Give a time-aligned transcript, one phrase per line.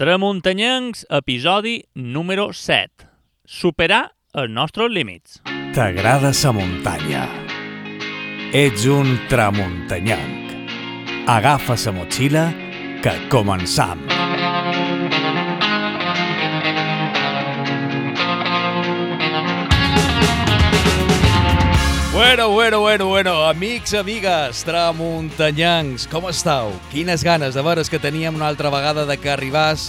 [0.00, 3.04] Tramuntanyencs, episodi número 7.
[3.44, 5.42] Superar els nostres límits.
[5.76, 7.26] T'agrada sa muntanya.
[8.56, 10.56] Ets un tramuntanyenc.
[11.28, 12.46] Agafa sa motxilla
[13.04, 14.00] que començam.
[22.20, 26.68] Bueno, bueno, bueno, bueno, amics, amigues, tramuntanyancs, com estàu?
[26.92, 29.86] Quines ganes de veres que teníem una altra vegada de que arribàs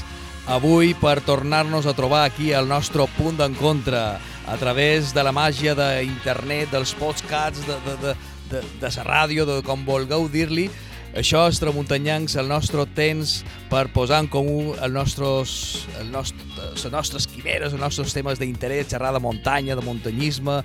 [0.48, 4.00] avui per tornar-nos a trobar aquí al nostre punt d'encontre
[4.48, 8.16] a través de la màgia d'internet, dels podcasts, de, de, de,
[8.54, 10.70] de, de la ràdio, de com vulgueu dir-li.
[11.12, 15.54] Això és Tramuntanyancs, el nostre temps per posar en comú els nostres,
[16.00, 20.62] el nostre, les nostres quimeres, els nostres temes d'interès, xerrar de muntanya, de muntanyisme,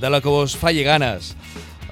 [0.00, 1.34] de la que vos falli ganes.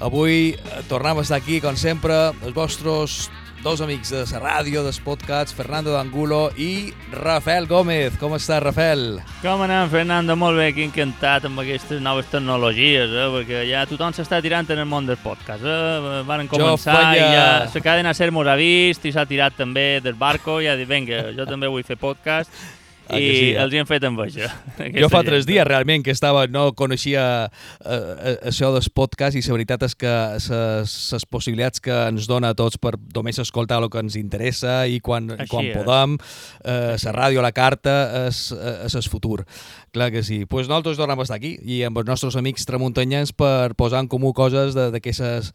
[0.00, 3.26] Avui eh, tornem a estar aquí, com sempre, els vostres
[3.62, 8.14] dos amics de la ràdio, dels podcasts, Fernando D'Angulo i Rafael Gómez.
[8.20, 9.18] Com està, Rafael?
[9.42, 10.36] Com anem, Fernando?
[10.38, 13.26] Molt bé, que encantat amb aquestes noves tecnologies, eh?
[13.34, 15.66] perquè ja tothom s'està tirant en el món del podcast.
[15.66, 16.22] Eh?
[16.28, 17.18] Van començar feia...
[17.18, 20.70] i ja la cadena Ser mos ha vist i s'ha tirat també del barco i
[20.70, 22.54] ha dit, vinga, jo també vull fer podcast
[23.09, 23.56] Ah, i sí, eh?
[23.62, 24.48] els hi han fet amb això.
[24.95, 29.42] Jo fa tres dies realment que estava, no coneixia eh, eh, això dels podcasts i
[29.48, 33.88] la veritat és que les possibilitats que ens dona a tots per només escoltar el
[33.90, 35.76] que ens interessa i quan, Així quan és.
[35.78, 36.18] podem,
[36.65, 37.96] eh, la ràdio, la carta,
[38.28, 38.52] és,
[38.84, 39.45] és el futur.
[39.93, 40.40] Clar que sí.
[40.45, 44.00] Doncs pues nosaltres tornem a estar aquí i amb els nostres amics tramuntanyans per posar
[44.04, 45.52] en comú coses de- d'aquestes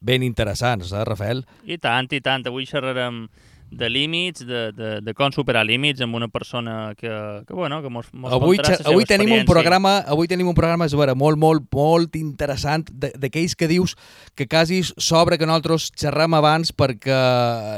[0.00, 1.44] ben interessants, eh, Rafael?
[1.66, 2.46] I tant, i tant.
[2.46, 3.28] Avui xerrarem
[3.70, 7.10] de límits, de, de, de com superar límits amb una persona que,
[7.46, 10.26] que bueno, que mos, mos Avui, contarà la xe- seva avui tenim un programa, avui
[10.30, 13.94] tenim un programa, és vera, molt, molt, molt interessant, de- d'aquells que dius
[14.34, 17.18] que quasi s'obre que nosaltres xerrem abans perquè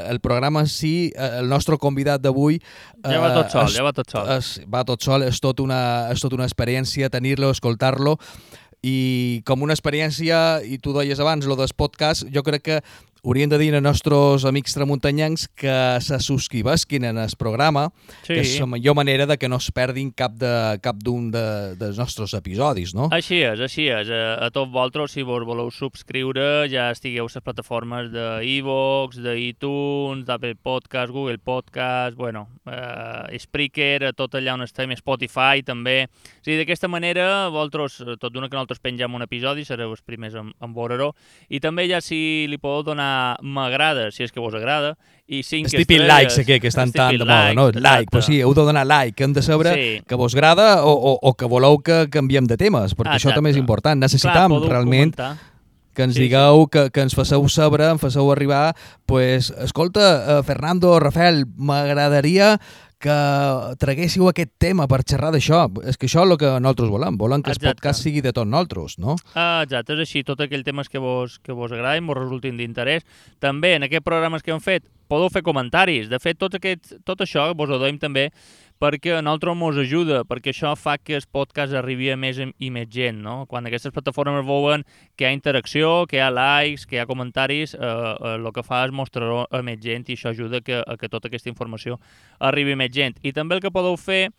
[0.09, 2.61] el programa en si, eh, el nostre convidat d'avui...
[3.03, 4.31] Ja va tot sol, és- ja va tot sol.
[4.37, 8.17] És, va tot sol, és tot una, és tot una experiència tenir-lo, escoltar-lo,
[8.81, 12.77] i com una experiència, i tu deies abans, lo dels podcasts, jo crec que
[13.23, 17.91] hauríem de dir als nostres amics tramuntanyancs que se subscrivesquin en el programa,
[18.23, 18.33] Sí.
[18.33, 21.75] que és la millor manera de que no es perdin cap de cap d'un de,
[21.77, 23.09] dels nostres episodis, no?
[23.11, 24.09] Així és, així és.
[24.09, 28.25] A, a tots vosaltres, si vos voleu subscriure, ja estigueu a les plataformes de
[28.57, 34.91] iVoox, de iTunes, d'Apple Podcast, Google Podcast, bueno, eh, Spreaker, a tot allà on estem,
[34.97, 36.07] Spotify també.
[36.07, 40.33] O sigui, d'aquesta manera, vosaltres, tot d'una que nosaltres pengem un episodi, sereu els primers
[40.33, 41.13] en, en veure-ho.
[41.49, 43.10] I també ja si li podeu donar
[43.41, 44.95] m'agrada, si és que vos agrada,
[45.27, 46.17] i cinc Els típics estrelles.
[46.35, 47.67] likes aquí, que estan tan de moda, no?
[47.67, 48.35] likes, Like, pues exacte.
[48.35, 50.01] sí, heu de donar like, hem de saber Sí.
[50.07, 53.35] que vos agrada o, o, o que voleu que canviem de temes, perquè això Exacte.
[53.39, 53.95] també és important.
[53.99, 55.37] Clar, Necessitam podeu realment comentar.
[55.93, 56.23] que ens Sí, sí.
[56.27, 62.59] digueu, que, que ens faceu saber, em faceu arribar, pues, escolta, eh, Fernando, Rafael, m'agradaria
[63.01, 63.17] que
[63.81, 65.65] traguéssiu aquest tema per xerrar d'això.
[65.89, 67.17] És que això és el que nosaltres volem.
[67.19, 67.75] Volem que el Exacte.
[67.75, 69.17] podcast sigui de tots nosaltres, no?
[69.33, 73.03] Ah, exacte, és així, tot aquell temes que vos, que vos agradin, vos resultin d'interès.
[73.39, 76.07] També en aquests programes que hem fet podeu fer comentaris.
[76.11, 78.29] De fet, tot, aquest, tot això vos ho doim també
[78.81, 82.71] perquè a nosaltres mos ajuda, perquè això fa que el podcast arribi a més i
[82.73, 83.45] més gent, no?
[83.49, 87.05] Quan aquestes plataformes veuen que hi ha interacció, que hi ha likes, que hi ha
[87.05, 90.81] comentaris, eh, eh, el que fa és mostrar a més gent i això ajuda que,
[90.81, 91.99] a que tota aquesta informació
[92.39, 93.21] arribi a més gent.
[93.21, 94.31] I també el que podeu fer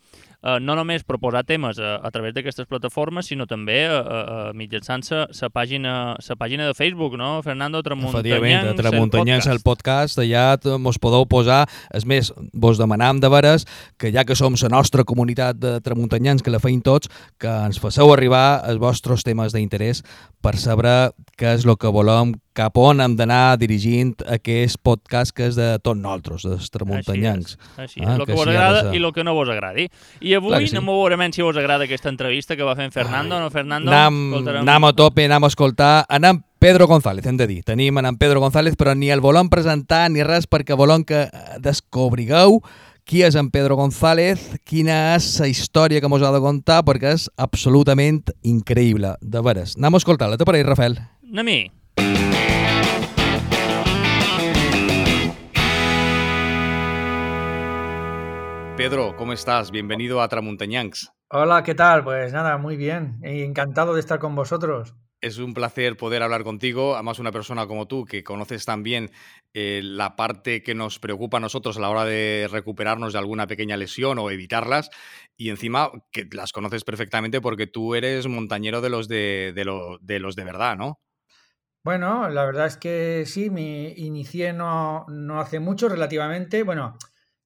[0.43, 4.19] eh, no només proposar temes a, a través d'aquestes plataformes, sinó també a, a,
[4.51, 7.41] a mitjançant sa pàgina, sa pàgina de Facebook, no?
[7.43, 13.19] Fernando Efectivament, Tramuntanyans, de Tramuntanyans el podcast, allà mos podeu posar, és més, vos demanam
[13.23, 13.67] de veres
[13.97, 17.09] que ja que som la nostra comunitat de tramuntanyans, que la feim tots,
[17.39, 20.03] que ens faceu arribar els vostres temes d'interès
[20.43, 25.47] per saber què és el que volem, cap on hem d'anar dirigint aquest podcast que
[25.49, 27.57] és de tots nosaltres, dels tramuntanyancs.
[27.77, 29.87] Així Ah, és, el que que vos sí, agrada i el que no vos agradi.
[30.21, 30.75] I avui sí.
[30.77, 33.91] anem a veure si vos agrada aquesta entrevista que va fer en Fernando, no Fernando?
[33.91, 37.63] Anam, Escoltarem- anam a tope, anam a escoltar, anam Pedro González, hem de dir.
[37.63, 41.29] Tenim en Pedro González, però ni el volem presentar ni res perquè volem que eh,
[41.59, 42.61] descobrigueu
[43.03, 47.11] qui és en Pedro González, quina és la història que mos ha de contar, perquè
[47.17, 49.75] és absolutament increïble, de veres.
[49.75, 50.99] Anem a escoltar-la, te pareix, Rafael?
[51.33, 52.22] Anem-hi.
[58.75, 59.69] Pedro, ¿cómo estás?
[59.71, 61.11] Bienvenido a Tramuntañanks.
[61.29, 62.03] Hola, ¿qué tal?
[62.03, 63.19] Pues nada, muy bien.
[63.23, 64.95] y Encantado de estar con vosotros.
[65.21, 69.09] Es un placer poder hablar contigo, además una persona como tú que conoces también
[69.53, 73.47] eh, la parte que nos preocupa a nosotros a la hora de recuperarnos de alguna
[73.47, 74.89] pequeña lesión o evitarlas
[75.37, 79.97] y encima que las conoces perfectamente porque tú eres montañero de los de, de, lo-
[80.01, 80.99] de los de verdad, ¿no?
[81.85, 86.63] Bueno, la verdad es que sí, me inicié no, no hace mucho relativamente.
[86.63, 86.97] Bueno,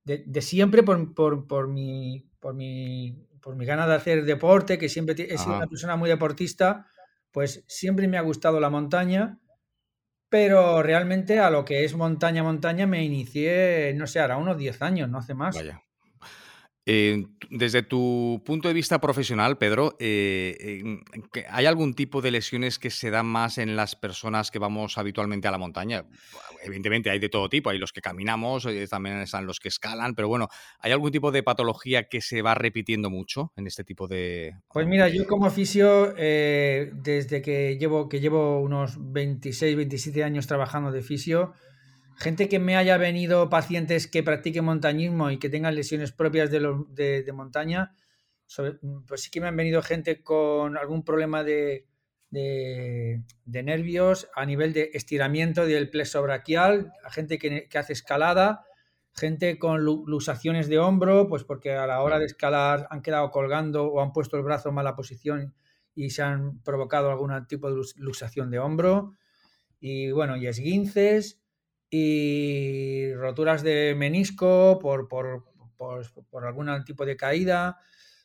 [0.08, 4.90] de, siempre por, por, por, mi, por, mi, por mi ganas de hacer deporte, que
[4.90, 6.88] siempre he sido una persona muy deportista,
[7.32, 9.40] pues siempre me ha gustado la montaña,
[10.30, 14.82] pero realmente a lo que es montaña, montaña me inicié, no sé, ahora unos 10
[14.82, 15.56] años, no hace más.
[15.56, 15.82] Vaya.
[16.90, 20.80] Eh, desde tu punto de vista profesional, Pedro, eh,
[21.50, 25.50] ¿hay algún tipo de lesiones que se dan más en las personas que vamos habitualmente
[25.50, 26.06] a la montaña?
[26.64, 30.16] Evidentemente hay de todo tipo, hay los que caminamos, eh, también están los que escalan,
[30.16, 30.48] pero bueno,
[30.80, 34.56] ¿hay algún tipo de patología que se va repitiendo mucho en este tipo de...
[34.72, 40.94] Pues mira, yo como fisio, desde que llevo, que llevo unos 26, 27 años trabajando
[40.94, 41.52] de fisio,
[42.18, 47.24] gente que me haya venido, pacientes que practiquen montañismo y que tengan lesiones propias de,
[47.24, 47.96] de, montaña,
[49.08, 51.86] pues sí que me han venido gente con algún problema de,
[52.32, 58.66] de, nervios a nivel de estiramiento del plexo braquial, gente que, que, hace escalada,
[59.14, 63.86] gente con lusaciones de hombro, pues porque a la hora de escalar han quedado colgando
[63.86, 65.54] o han puesto el brazo en mala posición
[65.94, 69.14] y se han provocado algún tipo de lusación de hombro.
[69.80, 71.42] Y bueno, y esguinces
[71.90, 75.46] y roturas de menisco por, por,
[75.78, 77.80] por, algún tipo de caída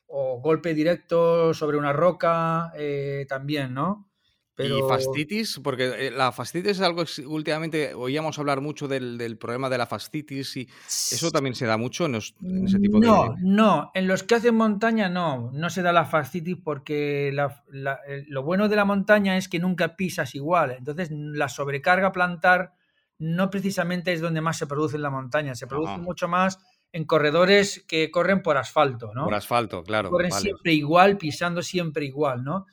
[0.06, 4.08] o golpe directo sobre una roca eh, también, ¿no?
[4.54, 4.78] Pero...
[4.78, 5.60] ¿Y fastitis?
[5.64, 9.86] Porque eh, la fastitis es algo que últimamente oíamos hablar mucho del, problema de la
[9.86, 13.06] fastitis y eso también se da mucho en, ese tipo de...
[13.06, 17.34] No, no, en los que hacen montaña no, no se da la fastitis porque
[17.72, 22.74] lo bueno de la montaña es que nunca pisas igual, entonces la sobrecarga plantar
[23.22, 26.58] no precisamente es donde más se produce en la montaña, se produce mucho más
[26.90, 29.24] en corredores que corren por asfalto, ¿no?
[29.24, 30.10] Por asfalto, claro.
[30.10, 32.66] Corren siempre igual, pisando siempre igual, ¿no?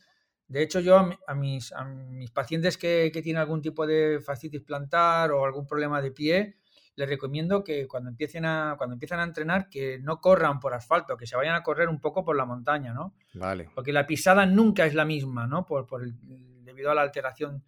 [0.48, 4.62] De hecho, yo a, mis, a mis, pacientes que, que, tienen algún tipo de fascitis
[4.62, 6.58] plantar o algún problema de pie,
[6.96, 11.16] les recomiendo que cuando empiecen a, cuando empiezan a entrenar, que no corran por asfalto,
[11.16, 13.14] que se vayan a correr un poco por la montaña, ¿no?
[13.36, 13.70] Vale.
[13.76, 15.68] Porque la pisada nunca es la misma, ¿no?
[15.68, 17.64] Por, por debido a la alteración,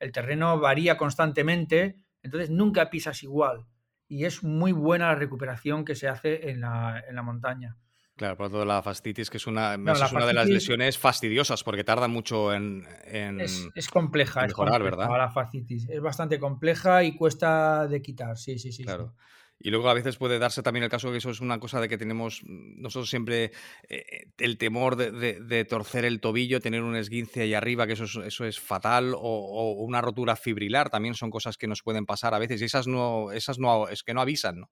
[0.00, 3.66] el terreno varía constantemente entonces nunca pisas igual.
[4.08, 7.76] Y es muy buena la recuperación que se hace en la, en la montaña.
[8.16, 11.82] Claro, por todo la fastitis, que es una, es una de las lesiones fastidiosas porque
[11.82, 15.08] tarda mucho en, es, compleja, mejorar, ¿verdad?
[15.10, 18.84] La fascitis es bastante compleja y cuesta de quitar, sí, sí, sí.
[18.84, 19.16] Claro.
[19.58, 21.88] Y luego a veces puede darse también el caso que eso es una cosa de
[21.88, 23.52] que tenemos mm, nosotros siempre
[23.88, 28.16] eh, el temor de, torcer el tobillo, tener un esguince ahí arriba, que eso es,
[28.16, 32.38] eso es fatal, o, una rotura fibrilar, también son cosas que nos pueden pasar a
[32.38, 34.70] veces y esas no, esas no, es que no avisan, ¿no?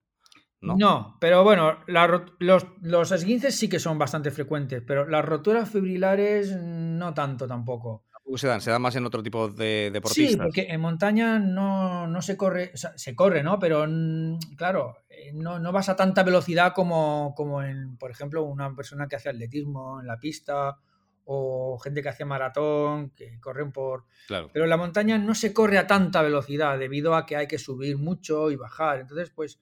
[0.61, 6.55] No, pero bueno, los, los esguinces sí que son bastante frecuentes, pero las roturas fibrilares
[6.55, 8.61] no tanto tampoco se dan?
[8.61, 10.31] ¿Se dan más en otro tipo de deportistas?
[10.31, 13.59] Sí, porque en montaña no, se corre, se corre, ¿no?
[13.59, 13.85] Pero
[14.55, 19.15] claro, eh, no, vas a tanta velocidad como, como en, por ejemplo, una persona que
[19.15, 20.77] hace atletismo en la pista
[21.25, 24.05] o gente que hace maratón, que corren por...
[24.27, 24.49] Claro.
[24.51, 27.57] Pero en la montaña no se corre a tanta velocidad debido a que hay que
[27.57, 28.99] subir mucho y bajar.
[28.99, 29.61] Entonces, pues,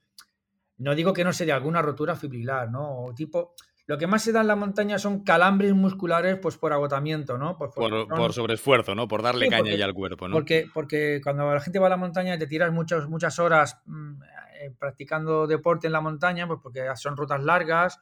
[0.78, 3.04] no digo que no se dé alguna rotura fibrilar, ¿no?
[3.04, 3.54] O tipo,
[3.92, 7.58] lo que más se da en la montaña son calambres musculares pues por agotamiento, ¿no?
[7.58, 9.06] por, por, sobreesfuerzo, ¿no?
[9.06, 10.34] Por darle caña ya al cuerpo, ¿no?
[10.34, 13.82] Porque, porque cuando la gente va a la montaña y te tiras muchas, muchas horas
[13.88, 14.24] mm,
[14.62, 18.00] eh, practicando deporte en la montaña, pues porque son rutas largas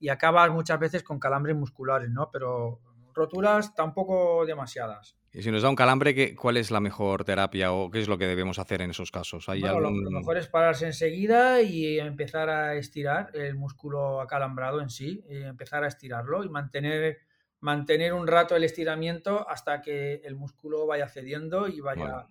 [0.00, 2.30] y acabas muchas veces con calambres musculares, ¿no?
[2.32, 2.80] Pero
[3.12, 5.18] roturas tampoco demasiadas.
[5.36, 8.16] Y si nos da un calambre, ¿cuál es la mejor terapia o qué es lo
[8.16, 9.50] que debemos hacer en esos casos?
[9.50, 15.22] ¿Hay lo, mejor es pararse enseguida y empezar a estirar el músculo acalambrado en sí,
[15.28, 17.18] y empezar a estirarlo y mantener,
[17.60, 22.28] mantener un rato el estiramiento hasta que el músculo vaya cediendo y vaya,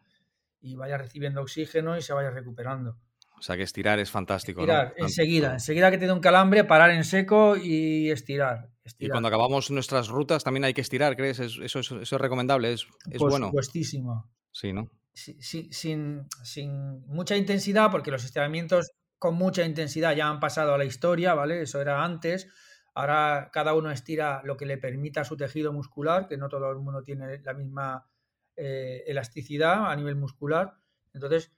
[0.60, 2.98] y vaya recibiendo oxígeno y se vaya recuperando.
[3.38, 4.62] O sea que estirar es fantástico.
[4.62, 5.54] Estirar, enseguida.
[5.54, 8.70] Enseguida que te dé un calambre, parar en seco y estirar,
[9.00, 11.40] Y cuando acabamos nuestras rutas también hay que estirar, ¿crees?
[11.40, 13.48] Eso, es recomendable, es, es Por bueno.
[13.48, 14.30] supuestísimo.
[14.52, 14.90] Sí, ¿no?
[15.16, 20.86] sin, sin mucha intensidad, porque los estiramientos con mucha intensidad ya han pasado a la
[20.86, 21.62] historia, ¿vale?
[21.62, 22.50] Eso era antes.
[22.94, 26.70] Ahora cada uno estira lo que le permita a su tejido muscular, que no todo
[26.70, 28.08] el mundo tiene la misma
[28.56, 30.76] eh, elasticidad a nivel muscular.
[31.14, 31.52] Entonces,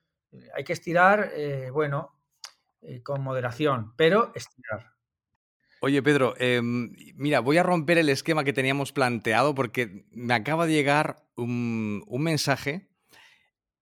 [0.55, 2.19] hay que estirar, eh, bueno,
[2.81, 4.96] eh, con moderación, pero estirar.
[5.79, 10.65] Oye, Pedro, em, mira, voy a romper el esquema que teníamos planteado porque me acaba
[10.65, 12.87] de llegar un, mensaje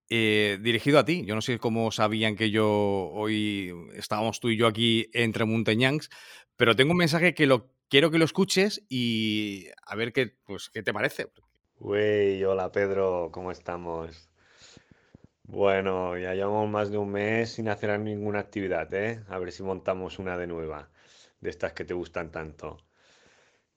[0.09, 1.23] eh, dirigido a ti.
[1.25, 2.69] Yo no sé cómo sabían que yo
[3.13, 6.09] hoy estábamos tú y yo aquí entre Montañangs,
[6.57, 10.69] pero tengo un mensaje que lo quiero que lo escuches y a ver qué, pues,
[10.69, 11.27] qué te parece.
[11.79, 14.29] Hola Pedro, ¿cómo estamos?
[15.43, 19.23] Bueno, ya llevamos más de un mes sin hacer ninguna actividad, ¿eh?
[19.29, 20.89] A ver si montamos una de nueva,
[21.45, 22.77] de estas que te gustan tanto.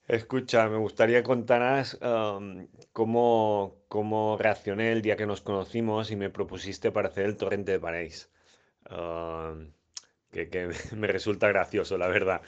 [0.09, 6.31] Escucha, me gustaría contarás am, cómo, cómo reaccioné el día que nos conocimos y me
[6.31, 8.31] propusiste para hacer el torrente de París.
[8.87, 9.73] Am,
[10.33, 12.41] que, que me resulta gracioso, la verdad.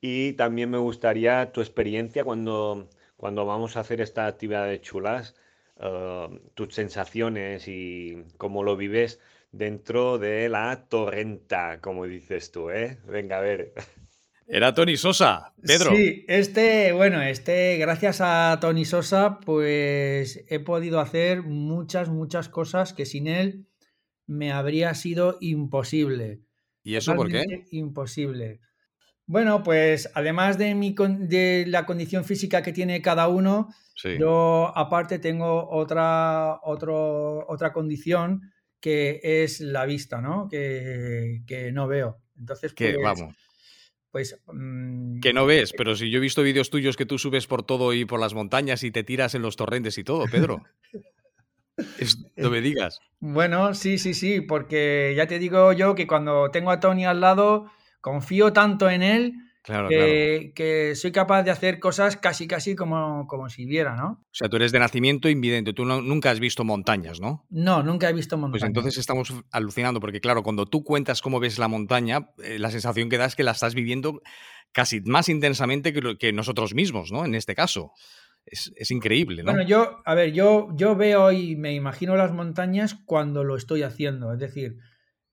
[0.00, 5.34] Y también me gustaría tu experiencia cuando, cuando vamos a hacer esta actividad de chulas,
[5.78, 9.20] am, tus sensaciones y cómo lo vives
[9.52, 12.98] dentro de la torrenta, como dices tú, ¿eh?
[13.06, 13.72] Venga, a ver.
[14.46, 15.94] Era Tony Sosa, Pedro.
[15.96, 22.92] Sí, este, bueno, este, gracias a Tony Sosa, pues he podido hacer muchas, muchas cosas
[22.92, 23.66] que sin él
[24.26, 26.42] me habría sido imposible.
[26.82, 27.44] ¿Y eso por qué?
[27.70, 28.60] Imposible.
[29.26, 34.18] Bueno, pues además de, mi, con- de la condición física que tiene cada uno, Sí.
[34.18, 40.48] yo aparte tengo otra, otro- otra condición que es la vista, ¿no?
[40.50, 42.20] Que, que no veo.
[42.38, 43.34] Entonces, Que, pues, vamos,
[44.14, 47.48] pues mm, que no ves, pero si yo he visto vídeos tuyos que tú subes
[47.48, 50.62] por todo y por las montañas y te tiras en los torrentes y todo, Pedro.
[51.98, 53.00] Es- no me digas.
[53.18, 57.20] Bueno, sí, sí, sí, porque ya te digo yo que cuando tengo a Tony al
[57.20, 60.04] lado, confío tanto en él Claro, claro.
[60.54, 64.20] que, soy capaz de hacer cosas casi, casi como, como si viera, ¿no?
[64.22, 67.46] O sea, tú eres de nacimiento invidente, tú no- nunca has visto montañas, ¿no?
[67.48, 68.66] No, nunca he visto Pues montaña.
[68.66, 73.08] entonces estamos alucinando, porque claro, cuando tú cuentas cómo ves la montaña, eh, la sensación
[73.08, 74.20] que da es que la estás viviendo
[74.72, 77.24] casi más intensamente que nosotros mismos, ¿no?
[77.24, 77.92] En este caso.
[78.46, 79.52] Es, es increíble, ¿no?
[79.52, 83.82] Bueno, yo, a ver, yo, yo veo y me imagino las montañas cuando lo estoy
[83.82, 84.34] haciendo.
[84.34, 84.76] Es decir,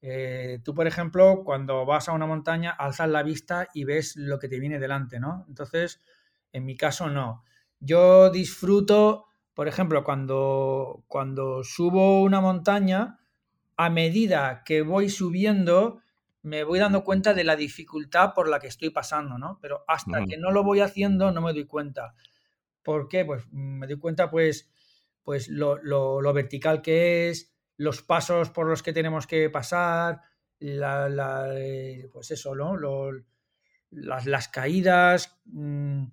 [0.02, 4.40] eh, tú, por ejemplo, cuando vas a una montaña, alzas la vista y ves lo
[4.40, 5.46] que te viene delante, ¿no?
[5.48, 6.02] Entonces,
[6.52, 7.44] en mi caso, no.
[7.80, 13.20] Yo disfruto, por ejemplo, cuando, cuando subo una montaña,
[13.78, 16.02] a medida que voy subiendo,
[16.44, 19.60] me voy dando cuenta de la dificultad por la que estoy pasando, ¿no?
[19.62, 22.16] Pero hasta que no lo voy haciendo, no me doy cuenta.
[22.84, 23.26] ¿Por qué?
[23.26, 24.72] Pues me doy cuenta, pues,
[25.24, 27.51] pues lo, lo- lo vertical que es,
[27.82, 30.22] los pasos por los que tenemos que pasar,
[30.60, 32.78] la, la, eh, pues eso, ¿no?
[33.92, 35.40] Las, las caídas.
[35.46, 36.04] mm,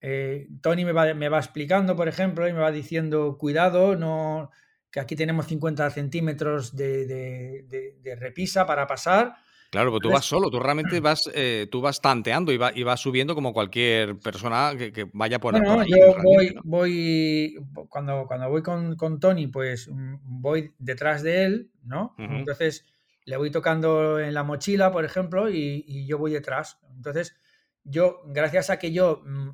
[0.00, 4.50] eh, Tony me va, me va explicando, por ejemplo, y me va diciendo, cuidado, no,
[4.90, 9.34] que aquí tenemos 50 centímetros de- de- de repisa para pasar.
[9.70, 12.72] Claro, pero tú Entonces- vas solo, tú realmente vas, eh, tú vas tanteando y, va-
[12.74, 16.54] y vas subiendo como cualquier persona que, que vaya por, Bueno, por allí, yo voy,
[16.54, 16.60] ¿no?
[16.64, 17.54] voy
[17.88, 22.14] cuando, cuando voy con, con Tony, pues mm, voy detrás de él, ¿no?
[22.18, 22.86] Entonces
[23.26, 26.78] le voy tocando en la mochila, por ejemplo, y, y yo voy detrás.
[26.96, 27.36] Entonces,
[27.84, 29.50] yo, gracias a que yo mm,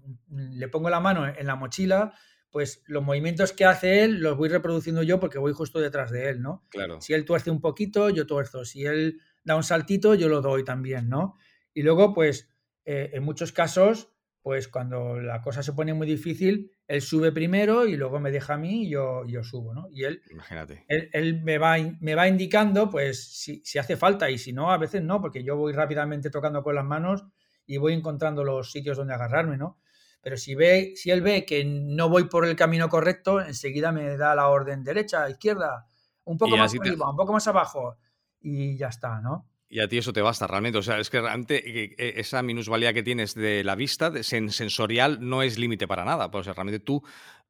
[0.58, 2.14] le pongo la mano en la mochila,
[2.52, 6.28] pues los movimientos que hace él los voy reproduciendo yo porque voy justo detrás de
[6.28, 6.62] él, ¿no?
[6.70, 7.00] Claro.
[7.00, 8.64] Si él tuerce un poquito, yo tuerzo.
[8.64, 11.36] Si él da un saltito, yo lo doy también, ¿no?
[11.72, 12.48] Y luego, pues,
[12.84, 14.10] eh, en muchos casos,
[14.42, 18.54] pues cuando la cosa se pone muy difícil, él sube primero y luego me deja
[18.54, 19.88] a mí y yo, yo subo, ¿no?
[19.90, 20.86] Y él, Imagínate.
[20.86, 24.70] él, él me, va, me va indicando, pues, si, si hace falta y si no,
[24.72, 27.24] a veces no, porque yo voy rápidamente tocando con las manos
[27.66, 29.80] y voy encontrando los sitios donde agarrarme, ¿no?
[30.20, 34.16] Pero si, ve, si él ve que no voy por el camino correcto, enseguida me
[34.16, 35.86] da la orden derecha, izquierda,
[36.24, 37.98] un poco más te- arriba, un poco más abajo
[38.44, 39.48] y ya está, ¿no?
[39.68, 40.78] Y a ti eso te basta realmente.
[40.78, 44.20] O sea, es que realmente eh, eh, esa minusvalía que tienes de la vista de
[44.20, 46.30] sen- sensorial no es límite para nada.
[46.30, 47.02] Pues, o sea, realmente tú,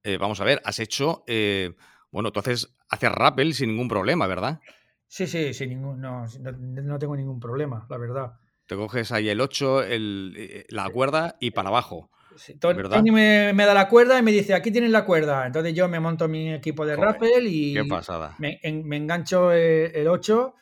[0.05, 1.75] eh, vamos a ver, has hecho, eh,
[2.11, 4.61] bueno, tú haces, haces rappel sin ningún problema, ¿verdad?
[5.07, 8.33] Sí, sí, sin ningún, no, no, no tengo ningún problema, la verdad.
[8.67, 12.11] Te coges ahí el 8, el, la cuerda y para abajo.
[12.37, 12.55] Sí.
[12.59, 15.47] Tony me, me da la cuerda y me dice, aquí tienes la cuerda.
[15.47, 18.35] Entonces yo me monto mi equipo de Joder, rappel y Qué pasada.
[18.39, 20.55] me, en- me engancho el 8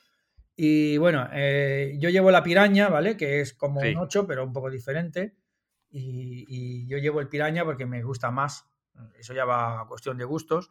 [0.56, 3.16] y bueno, eh, yo llevo la piraña, ¿vale?
[3.16, 3.88] Que es como Sí.
[3.88, 5.36] un 8, pero un poco diferente.
[5.90, 8.66] Y, y yo llevo el piraña porque me gusta más.
[9.18, 10.70] Eso ya va a cuestión de gustos.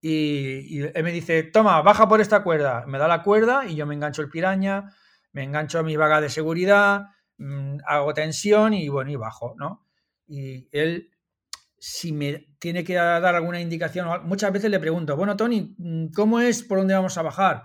[0.00, 2.84] Y, y él me dice, toma, baja por esta cuerda.
[2.86, 4.92] Me da la cuerda y yo me engancho el piraña,
[5.32, 7.06] me engancho a mi vaga de seguridad,
[7.38, 9.86] mm, hago tensión y bueno, y bajo, ¿no?
[10.26, 11.10] Y él,
[11.78, 16.40] si me tiene que dar alguna indicación, muchas veces le pregunto, bueno, Tony, mm, ¿cómo
[16.40, 17.64] es por dónde vamos a bajar?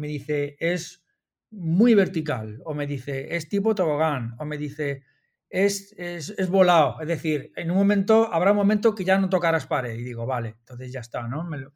[0.00, 1.04] Me dice, es
[1.50, 5.02] muy vertical, o me dice, es tipo tobogán, o me dice,
[5.48, 7.00] es, es, es volado.
[7.00, 9.94] Es decir, en un momento, habrá un momento que ya no tocarás pared.
[9.98, 11.44] Y digo, vale, entonces ya está, ¿no?
[11.44, 11.72] Me lo-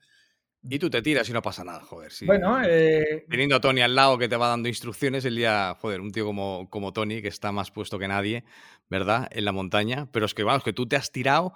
[0.62, 2.12] Y tú te tiras y no pasa nada, joder.
[2.12, 2.24] sí.
[2.26, 6.00] Bueno, eh, Teniendo a Tony al lado que te va dando instrucciones, el día, joder,
[6.00, 8.44] un tío como, como Tony, que está más puesto que nadie,
[8.88, 9.28] ¿verdad?
[9.30, 10.08] En la montaña.
[10.12, 11.54] Pero es que, vamos, que tú te has tirado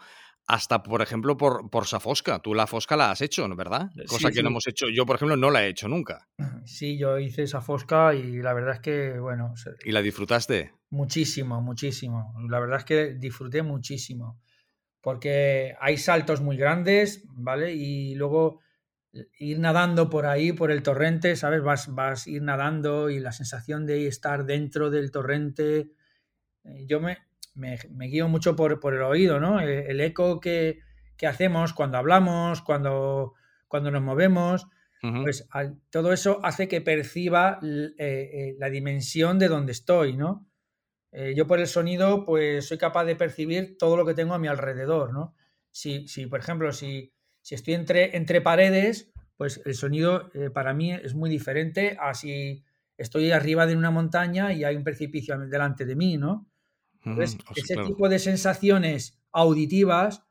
[0.49, 2.39] hasta, por ejemplo, por, por Safosca.
[2.41, 3.91] Tú la Fosca la has hecho, ¿verdad?
[4.09, 4.87] Cosa Sí, que no hemos hecho.
[4.89, 6.27] Yo, por ejemplo, no la he hecho nunca.
[6.65, 10.73] Sí, yo hice esa fosca y la verdad es que, bueno, ¿Y la disfrutaste?
[10.91, 12.35] muchísimo, muchísimo.
[12.49, 14.41] La verdad es que disfruté muchísimo.
[15.01, 17.73] Porque hay saltos muy grandes, ¿vale?
[17.75, 18.61] Y luego
[19.39, 21.63] ir nadando por ahí, por el torrente, ¿sabes?
[21.63, 25.93] Vas, vas a ir nadando y la sensación de estar dentro del torrente.
[26.65, 27.19] eh, Yo me,
[27.59, 29.61] me, me guío mucho por, por el oído, ¿no?
[29.61, 30.81] El, el eco que,
[31.17, 33.35] que hacemos cuando hablamos, cuando,
[33.69, 34.67] cuando nos movemos.
[35.21, 40.17] Pues al- todo eso hace que perciba l- eh, eh, la dimensión de donde estoy,
[40.17, 40.47] ¿no?
[41.13, 44.39] Eh, yo por el sonido, pues soy capaz de percibir todo lo que tengo a
[44.39, 45.35] mi alrededor, ¿no?
[45.71, 50.93] Si, si por ejemplo, si, si estoy entre, entre paredes, pues el sonido para mí
[50.93, 52.65] es muy diferente a si
[52.97, 56.51] estoy arriba de una montaña y hay un precipicio delante de mí, ¿no?
[57.05, 57.89] Ujú, Entonces, o sea, ese claro.
[57.89, 60.23] tipo de sensaciones auditivas,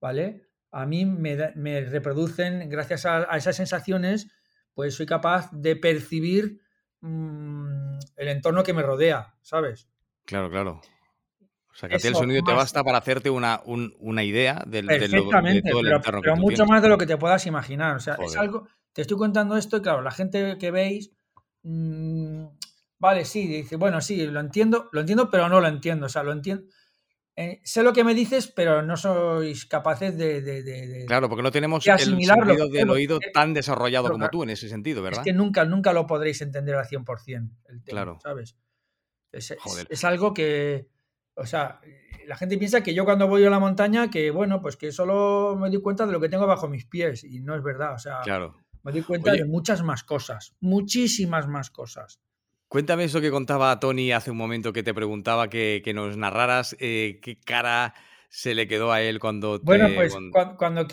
[0.00, 0.48] ¿vale?
[0.70, 1.36] A mí me,
[1.82, 4.28] reproducen, gracias a, a esas sensaciones,
[4.74, 6.60] pues soy capaz de percibir
[7.00, 9.88] mm, el entorno que me rodea, ¿sabes?
[10.24, 10.80] Claro, claro.
[11.70, 14.22] O sea, que a ti el Eso, sonido te basta para hacerte una, un- una
[14.24, 16.68] idea del, de, lo- de Perfectamente, todo el pero, entorno pero que tú mucho tienes.
[16.70, 17.96] más de lo que te puedas imaginar.
[17.96, 18.66] O sea, es algo.
[18.92, 21.10] Te estoy contando esto y claro, la gente que veis.
[21.62, 22.46] mm,
[23.04, 26.06] vale, sí, dice, bueno, sí, lo entiendo, lo entiendo, pero no lo entiendo.
[26.06, 26.64] O sea, lo entiendo.
[27.36, 30.40] eh, sé lo que me dices, pero no sois capaces de.
[30.40, 32.36] de- de- de- Claro, porque no tenemos el sentido
[32.70, 35.24] del oído es- tan desarrollado claro, como tú en ese sentido, es ¿verdad?
[35.24, 38.18] que nunca, nunca lo podréis entender al 100% el tema, Claro.
[38.22, 38.56] ¿sabes?
[39.32, 40.88] Es, es- es algo que.
[41.34, 41.80] O sea,
[42.28, 45.56] la gente piensa que yo cuando voy a la montaña, que bueno, pues que solo
[45.60, 47.24] me doy cuenta de lo que tengo bajo mis pies.
[47.24, 47.94] Y no es verdad.
[47.94, 48.54] O sea, Claro.
[48.84, 49.40] me doy cuenta Oye.
[49.42, 52.20] de muchas más cosas, muchísimas más cosas.
[52.74, 56.74] Cuéntame eso que contaba Tony hace un momento que te preguntaba que, que nos narraras
[56.80, 57.94] eh, qué cara
[58.28, 59.64] se le quedó a él cuando te...
[59.64, 60.12] Bueno, pues
[60.58, 60.88] cuando-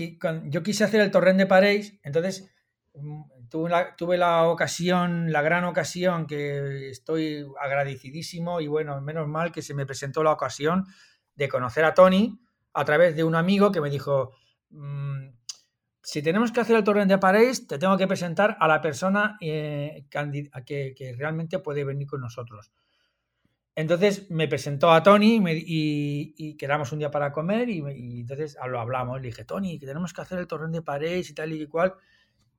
[0.51, 2.53] yo quise hacer el torrent de París, entonces
[2.93, 9.27] mm, tuve la, tuve la ocasión, la gran ocasión, que estoy agradecidísimo y bueno, menos
[9.27, 10.85] mal que se me presentó la ocasión
[11.33, 12.39] de conocer a Tony
[12.73, 14.35] a través de un amigo que me dijo,
[14.69, 15.29] mm,
[16.03, 19.37] si tenemos que hacer el torrent de París, te tengo que presentar a la persona
[19.39, 22.71] eh, que, realmente puede venir con nosotros.
[23.75, 27.79] Entonces me presentó a Tony y, y quedamos un día para comer y,
[28.21, 29.21] entonces lo hablamos.
[29.21, 31.93] Le dije, Tony, que tenemos que hacer el torrent de París y tal y cual.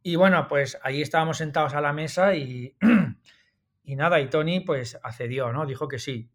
[0.02, 2.76] Y bueno, pues ahí estábamos sentados a la mesa y,
[3.84, 5.66] y nada, y Tony pues accedió, ¿no?
[5.66, 6.30] Dijo que sí.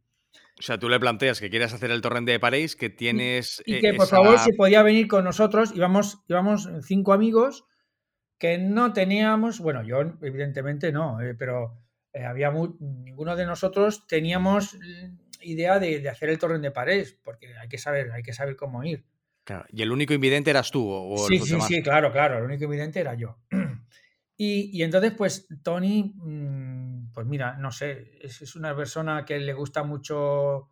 [0.59, 3.61] O sea, tú le planteas que quieres hacer el torrent de París, que tienes...
[3.65, 5.71] Y eh, que por favor si podía venir con nosotros.
[5.75, 7.65] Íbamos, íbamos cinco amigos
[8.39, 11.77] que no teníamos, bueno, yo evidentemente no, eh, pero
[12.13, 17.17] eh, había ninguno de nosotros teníamos mm, idea de, de hacer el torrent de París,
[17.23, 19.05] porque hay que saber, hay que saber cómo ir.
[19.47, 21.67] Claro, Y el único invidente eras tú o, Sí, sí, demás?
[21.67, 22.37] sí, claro, claro.
[22.37, 23.37] El único evidente era yo.
[24.39, 26.66] Y, y entonces, pues, Tony, mm,
[27.17, 30.69] pues mira, no sé, es, es una persona que le gusta mucho,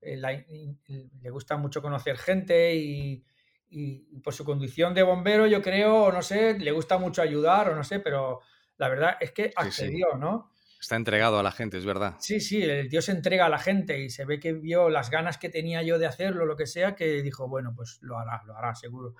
[0.00, 3.22] eh, la- y- y le gusta mucho conocer gente y,
[3.68, 7.68] y- por su condición de bombero, yo creo, o no sé, le gusta mucho ayudar,
[7.68, 8.40] o no sé, pero
[8.78, 9.52] la verdad es que sí.
[9.56, 10.50] accedió, ¿no?
[10.80, 12.16] Está entregado a la gente, es verdad.
[12.20, 15.10] Sí, sí, el tío se entrega a la gente y se ve que vio las
[15.10, 18.40] ganas que tenía yo de hacerlo, lo que sea, que dijo, bueno, pues lo hará,
[18.46, 19.14] lo hará, seguro.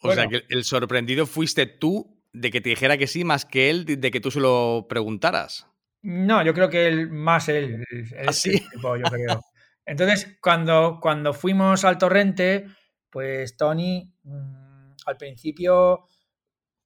[0.00, 3.70] O sea, que el sorprendido fuiste tú de que te dijera que sí, más que
[3.70, 5.66] él de que tú se lo preguntaras.
[6.04, 8.30] No, yo creo que él, más él, él- ¿Ah,
[8.72, 9.40] tipo, yo creo.
[9.86, 12.66] Entonces, cuando, cuando fuimos al torrente,
[13.10, 16.08] pues Tony mm, al principio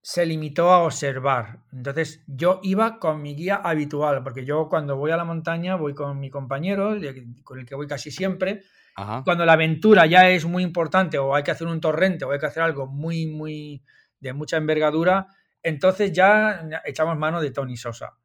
[0.01, 1.61] se limitó a observar.
[1.73, 5.95] Entonces, yo iba con mi guía habitual, porque yo cuando voy a la montaña voy
[5.95, 6.97] con mi compañero,
[7.45, 8.63] con el que voy casi siempre.
[8.97, 9.23] Ajá.
[9.25, 12.39] Cuando la aventura ya es muy importante, o hay que hacer un torrente, o hay
[12.39, 13.83] que hacer algo muy, muy
[14.21, 15.27] de mucha envergadura,
[15.63, 18.17] entonces ya echamos mano de Tony Sosa.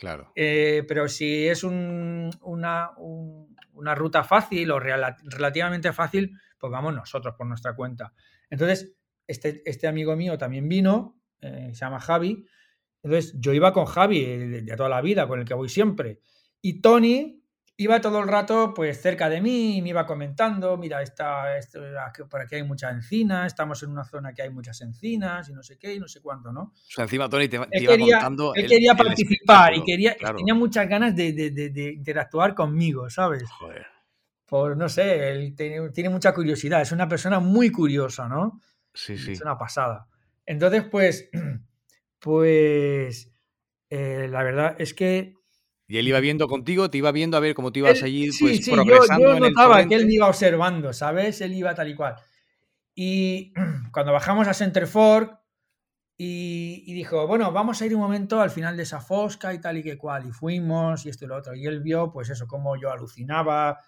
[0.00, 0.32] Claro.
[0.34, 6.70] Eh, pero si es un- una, un- una ruta fácil o rela- relativamente fácil, pues
[6.72, 8.14] vamos nosotros por nuestra cuenta.
[8.48, 8.94] Entonces,
[9.26, 12.46] este, este amigo mío también vino, eh, se llama Javi.
[13.02, 15.68] Entonces, yo iba con Javi eh, de, de toda la vida, con el que voy
[15.68, 16.20] siempre.
[16.62, 17.39] Y Tony
[17.82, 21.80] iba todo el rato pues cerca de mí y me iba comentando, mira, está, esto-
[22.06, 25.52] aquí- por aquí hay muchas encinas, estamos en una zona que hay muchas encinas y
[25.54, 26.60] no sé qué y no sé cuánto, ¿no?
[26.62, 28.54] O sea, encima Tony te, te Él iba quería, contando.
[28.54, 30.36] él el- quería participar y quería, claro.
[30.36, 33.44] tenía muchas ganas de, de- de- de interactuar conmigo, ¿sabes?
[33.50, 33.86] Joder.
[34.46, 38.60] Por, no sé, él tiene, tiene mucha curiosidad, es una persona muy curiosa, ¿no?
[38.92, 39.32] Sí, sí.
[39.32, 40.06] Es una pasada.
[40.44, 41.30] Entonces, pues,
[42.18, 43.32] pues,
[43.88, 45.34] eh, la verdad es que...
[45.90, 48.30] Y él iba viendo contigo, te iba viendo a ver cómo te ibas él- allí
[48.30, 51.40] sí, pues, sí, yo- progresando yo, en el notaba que él me iba observando, ¿sabes?
[51.40, 52.14] Él iba tal y cual.
[52.94, 53.52] Y
[53.92, 55.36] cuando bajamos a Centerfork,
[56.16, 59.60] y, y, dijo, bueno, vamos a ir un momento al final de esa fosca y
[59.60, 60.28] tal y que cual.
[60.28, 61.54] Y fuimos y esto y lo otro.
[61.56, 63.80] Y él vio, pues eso, cómo yo alucinaba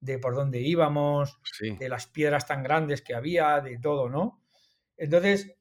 [0.00, 1.76] de por dónde íbamos, Sí.
[1.76, 4.42] de las piedras tan grandes que había, de todo, ¿no?
[4.98, 5.54] Entonces,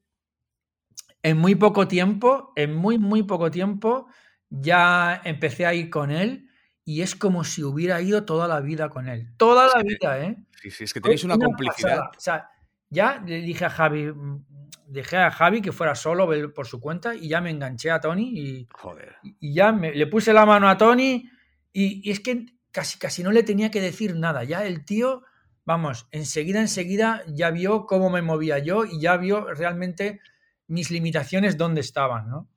[1.24, 4.08] en muy poco tiempo, en muy, muy poco tiempo,
[4.50, 6.50] ya empecé a ir con él
[6.84, 9.34] y es como si hubiera ido toda la vida con él.
[9.38, 10.38] Toda Es la te- vida, ¿eh?
[10.62, 11.90] Sí, sí, es que tenéis una complicidad.
[11.98, 12.12] pasada.
[12.16, 12.50] O sea,
[12.90, 14.46] ya le dije a Javi, mm,
[14.88, 18.32] dejé a Javi que fuera solo por su cuenta y ya me enganché a Tony
[18.40, 19.16] y, Joder.
[19.24, 21.30] y ya me- le puse la mano a Tony
[21.74, 24.44] y, y es que casi, casi no le tenía que decir nada.
[24.44, 25.24] Ya el tío,
[25.66, 30.20] vamos, enseguida, enseguida ya vio cómo me movía yo y ya vio realmente
[30.68, 32.48] mis limitaciones dónde estaban, ¿no?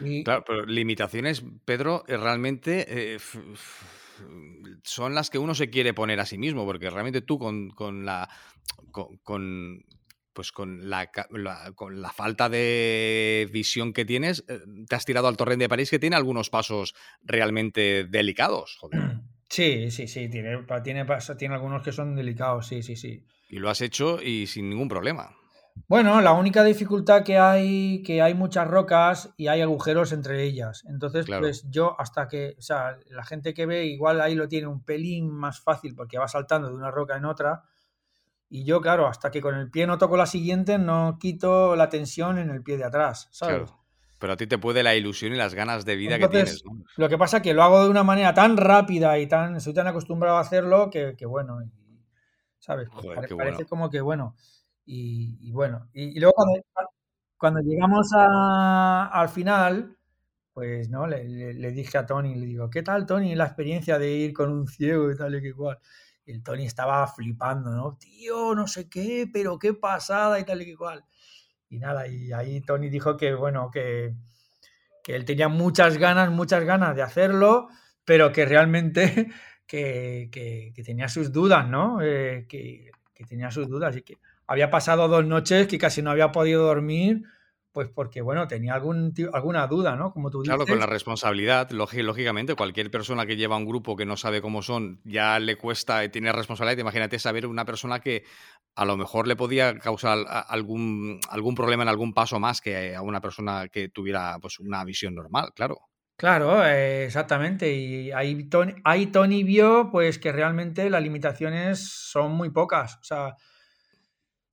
[0.00, 3.38] Y, Claro, pero limitaciones, Pedro, eh, realmente eh, f-
[4.82, 8.04] son las que uno se quiere poner a sí mismo, porque realmente tú con, con
[8.04, 8.28] la
[8.90, 9.84] con, con,
[10.32, 11.10] pues con la,
[11.74, 15.90] con la falta de visión que tienes, eh, te has tirado al torrente de París
[15.90, 19.00] que tiene algunos pasos realmente delicados, joder.
[19.48, 21.06] Sí, sí, sí, tiene, tiene,
[21.38, 23.22] tiene algunos que son delicados, sí, sí, sí.
[23.48, 25.36] Y lo has hecho y sin ningún problema.
[25.88, 30.84] Bueno, la única dificultad que hay, que hay muchas rocas y hay agujeros entre ellas.
[30.88, 31.42] Entonces, Claro.
[31.42, 34.82] pues yo hasta que, o sea, la gente que ve igual ahí lo tiene un
[34.82, 37.62] pelín más fácil porque va saltando de una roca en otra.
[38.48, 41.88] Y yo, claro, hasta que con el pie no toco la siguiente, no quito la
[41.88, 43.56] tensión en el pie de atrás, ¿sabes?
[43.64, 43.80] Claro.
[44.18, 46.64] Pero a ti te puede la ilusión y las ganas de vida Entonces, que tienes,
[46.64, 46.84] ¿no?
[46.96, 49.74] Lo que pasa es que lo hago de una manera tan rápida y tan, estoy
[49.74, 51.58] tan acostumbrado a hacerlo que, que bueno,
[52.58, 52.88] ¿sabes?
[52.88, 53.68] Joder, pare- parece bueno.
[53.68, 54.36] como que bueno.
[54.86, 56.34] Y, bueno, y, luego
[57.38, 59.96] cuando, llegamos al final,
[60.52, 61.24] pues no, le,
[61.72, 65.10] dije a Tony, le digo, ¿qué tal Tony la experiencia de ir con un ciego
[65.10, 65.78] y tal y que igual?
[66.26, 67.96] Y el Tony estaba flipando, ¿no?
[67.98, 71.04] Tío, no sé qué, pero qué pasada y tal y que igual.
[71.70, 74.14] Y nada, y ahí Tony dijo que, bueno, que,
[75.02, 77.68] que él tenía muchas ganas, muchas ganas de hacerlo,
[78.04, 79.28] pero que realmente
[79.66, 82.00] que, que- que tenía sus dudas, ¿no?
[82.02, 86.10] Eh, que, que tenía sus dudas y que había pasado dos noches que casi no
[86.10, 87.22] había podido dormir,
[87.72, 90.12] pues porque, bueno, tenía algún, alguna duda, ¿no?
[90.12, 90.54] Como tú dices.
[90.54, 94.40] Claro, con la responsabilidad, lógi- lógicamente, cualquier persona que lleva un grupo que no sabe
[94.40, 96.78] cómo son, ya le cuesta y tiene responsabilidad.
[96.80, 98.24] Imagínate saber una persona que
[98.76, 103.02] a lo mejor le podía causar algún, algún problema en algún paso más que a
[103.02, 105.80] una persona que tuviera pues, una visión normal, claro.
[106.16, 107.70] Claro, eh, exactamente.
[107.72, 112.96] Y ahí Tony, ahí Tony vio pues que realmente las limitaciones son muy pocas.
[112.96, 113.34] O sea,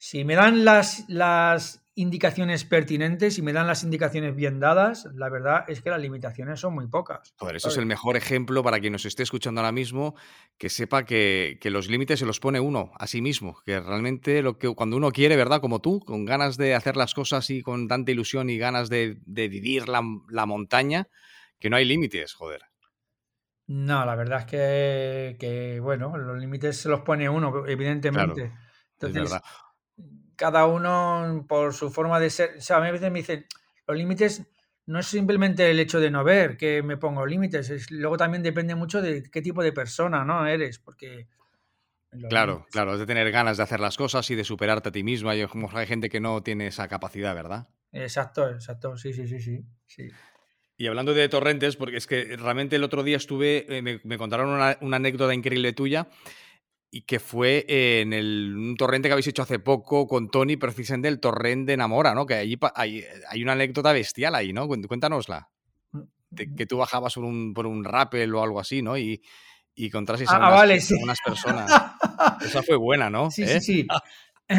[0.03, 5.29] si me dan las, las indicaciones pertinentes, si me dan las indicaciones bien dadas, la
[5.29, 7.33] verdad es que las limitaciones son muy pocas.
[7.37, 10.15] Joder, eso es el mejor ejemplo para quien nos esté escuchando ahora mismo,
[10.57, 14.41] que sepa que, que los límites se los pone uno a sí mismo, que realmente
[14.41, 15.61] lo que cuando uno quiere, ¿verdad?
[15.61, 19.19] Como tú, con ganas de hacer las cosas y con tanta ilusión y ganas de,
[19.25, 21.07] de vivir la, la montaña,
[21.61, 22.63] que no hay límites, joder.
[23.67, 28.47] No, la verdad es que, que, bueno, los límites se los pone uno, evidentemente.
[28.47, 28.51] Es
[28.95, 29.43] Entonces, verdad.
[30.35, 32.55] Cada uno por su forma de ser.
[32.57, 33.45] O sea, a mí a veces me dicen,
[33.87, 34.43] los límites
[34.85, 38.43] no es simplemente el hecho de no ver que me pongo límites, es, luego también
[38.43, 41.27] depende mucho de qué tipo de persona no eres, porque.
[42.29, 44.91] Claro, límites- claro, es de tener ganas de hacer las cosas y de superarte a
[44.91, 45.29] ti mismo.
[45.29, 45.41] Hay,
[45.73, 47.67] hay gente que no tiene esa capacidad, ¿verdad?
[47.91, 49.65] Exacto, exacto, sí, sí, sí, sí.
[49.85, 50.09] sí.
[50.77, 54.17] Y hablando de torrentes, porque es que realmente el otro día estuve, eh, me, me
[54.17, 56.07] contaron una, una anécdota increíble tuya
[56.95, 60.57] y que fue eh, en el, un torrente que habéis hecho hace poco con Tony,
[60.57, 62.27] precisamente el torrente de Namora, ¿no?
[62.27, 64.67] Que allí hay, hay una anécdota bestial ahí, ¿no?
[64.67, 65.49] Cuént- Cuéntanosla.
[66.29, 68.95] De- que tú bajabas por un, por un rappel o algo así, ¿no?
[68.95, 69.23] Y,
[69.73, 70.93] y encontrases a Ah, unas, vale, a sí.
[71.01, 71.71] unas personas.
[72.45, 73.31] Esa fue buena, ¿no?
[73.31, 73.59] Sí, ¿Eh?
[73.59, 73.87] sí, sí.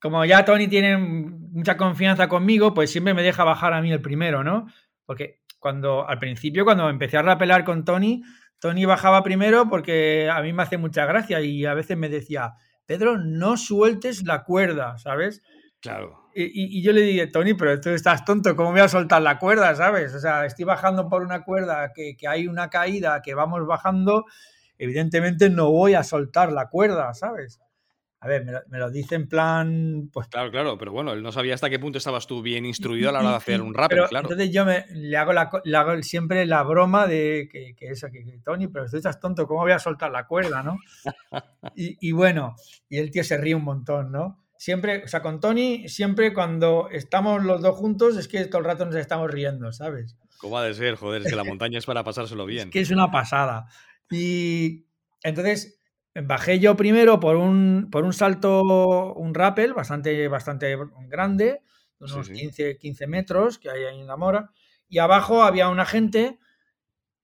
[0.00, 4.00] Como ya Tony tiene mucha confianza conmigo, pues siempre me deja bajar a mí el
[4.00, 4.66] primero, ¿no?
[5.04, 8.22] Porque cuando al principio, cuando empecé a rapelar con Tony,
[8.60, 12.54] Tony bajaba primero porque a mí me hace mucha gracia y a veces me decía,
[12.86, 15.42] Pedro, no sueltes la cuerda, ¿sabes?
[15.80, 16.30] Claro.
[16.34, 19.74] Y, yo le dije, Tony, pero tú estás tonto, ¿cómo voy a soltar la cuerda,
[19.74, 20.14] ¿sabes?
[20.14, 24.26] O sea, estoy bajando por una cuerda que, que hay una caída, que vamos bajando,
[24.76, 27.60] evidentemente no voy a soltar la cuerda, ¿sabes?
[28.20, 30.28] A ver, me lo, me lo dice en plan, pues...
[30.28, 33.12] Claro, claro, pero bueno, él no sabía hasta qué punto estabas tú bien instruido a
[33.12, 34.28] la hora de hacer un pero claro.
[34.28, 38.08] Entonces yo me, le, hago la le hago siempre la broma de que, que eso,
[38.10, 40.78] que, que, Tony, pero tú estás tonto, ¿cómo voy a soltar la cuerda, no?
[41.74, 42.54] Y, y bueno,
[42.88, 44.46] y el tío se ríe un montón, ¿no?
[44.56, 48.64] Siempre, o sea, con Tony, siempre cuando estamos los dos juntos es que todo el
[48.64, 50.16] rato nos estamos riendo, ¿sabes?
[50.38, 50.94] ¿Cómo ha de ser?
[50.96, 52.68] Joder, es que la montaña es para pasárselo bien.
[52.68, 53.66] Es que es una pasada.
[54.10, 54.86] Y
[55.22, 55.75] entonces,
[56.22, 60.76] bajé yo primero por un, por un salto, un rappel bastante, bastante
[61.08, 61.62] grande,
[61.98, 64.50] unos 15, 15 metros que hay ahí en la mora,
[64.88, 66.38] y abajo había una gente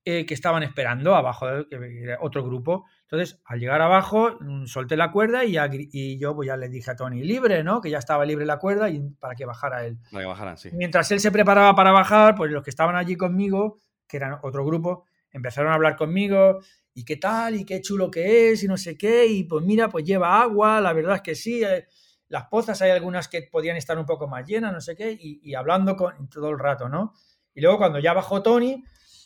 [0.05, 2.85] eh, que estaban esperando, abajo, que otro grupo.
[3.03, 5.55] Entonces, al llegar abajo, mm, solté la cuerda y,
[5.93, 7.79] y yo pues ya le dije a Tony, libre, ¿no?
[7.79, 9.97] Que ya estaba libre la cuerda y para que bajara él.
[10.11, 10.69] Para que bajaran, sí.
[10.73, 13.77] Mientras él se preparaba para bajar, pues los que estaban allí conmigo,
[14.07, 16.59] que eran otro grupo, empezaron a hablar conmigo
[16.93, 19.89] y qué tal, y qué chulo que es, y no sé qué, y pues mira,
[19.89, 21.87] pues lleva agua, la verdad es que sí, eh,
[22.29, 25.53] las pozas hay algunas que podían estar un poco más llenas, no sé qué, y,
[25.55, 27.13] hablando con, todo el rato, ¿no?
[27.53, 28.83] Y luego cuando ya bajó Tony,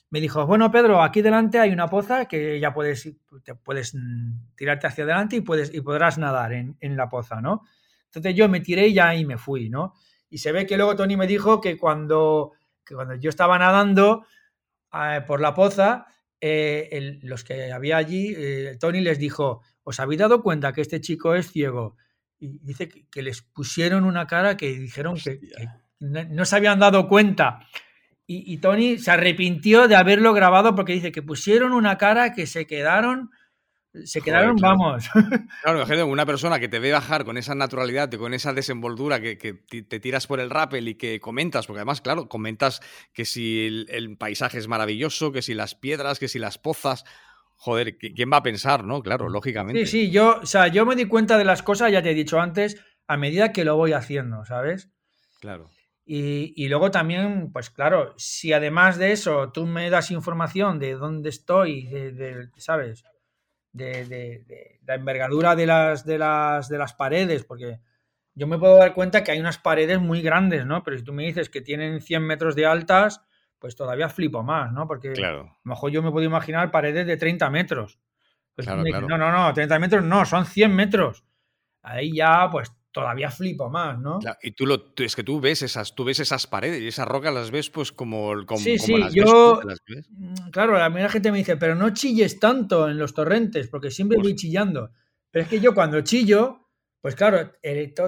[0.09, 3.09] me dijo, bueno, Pedro, aquí delante hay una poza que ya puedes,
[3.43, 7.63] te puedes mm, tirarte hacia adelante y, puedes, y podrás nadar en, la poza, ¿no?
[8.05, 9.93] Entonces yo me tiré ya ahí me fui, ¿no?
[10.29, 12.53] Y se ve que luego Tony me dijo que cuando,
[12.85, 14.25] que cuando yo estaba nadando
[14.93, 16.07] eh, por la poza,
[16.39, 21.01] eh, los que había allí, eh, Tony les dijo, ¿os habéis dado cuenta que este
[21.01, 21.95] chico es ciego?
[22.39, 25.39] Y dice que, les pusieron una cara que dijeron que,
[25.99, 27.59] no, se habían dado cuenta.
[28.29, 32.67] Y, Tony se arrepintió de haberlo grabado porque dice que pusieron una cara que se
[32.67, 33.31] quedaron
[34.05, 35.09] se quedaron, vamos.
[35.61, 39.35] Claro, imagínate, una persona que te ve bajar con esa naturalidad, con esa desenvoltura, que,
[39.35, 42.81] te tiras por el rappel y que comentas, porque además, claro, comentas
[43.13, 47.03] que si el, paisaje es maravilloso, que si las piedras, que si las pozas.
[47.55, 49.01] Joder, ¿quién va a pensar, no?
[49.01, 49.85] Claro, lógicamente.
[49.85, 52.13] Sí, sí, yo, o sea, yo me di cuenta de las cosas, ya te he
[52.13, 54.91] dicho antes, a medida que lo voy haciendo, ¿sabes?
[55.39, 55.69] Claro.
[56.09, 61.27] Y, luego también, pues claro, si además de eso tú me das información de dónde
[61.27, 63.03] estoy, de ¿sabes?
[63.73, 67.79] De, la envergadura de las, de, las, de las paredes, porque
[68.33, 70.83] yo me puedo dar cuenta que hay unas paredes muy grandes, ¿no?
[70.83, 73.25] Pero si tú me dices que tienen 100 metros de altas,
[73.59, 74.87] pues todavía flipo más, ¿no?
[74.87, 75.41] Porque claro.
[75.41, 77.99] a lo mejor yo me puedo imaginar paredes de 30 metros.
[78.53, 81.23] Pues no, no, no, 30 metros no, son 100 metros.
[81.81, 84.17] Ahí ya, pues todavía flipo más, ¿no?
[84.41, 87.31] y tú, lo, es que tú ves esas, tú ves esas paredes y esas rocas
[87.31, 89.61] las ves pues como, como, sí, sí, yo,
[90.09, 93.91] mm, Claro, la primera gente me dice, pero no chilles tanto en los torrentes, porque
[93.91, 94.89] siempre voy chillando.
[95.29, 97.51] Pero es que yo cuando chillo, pues claro,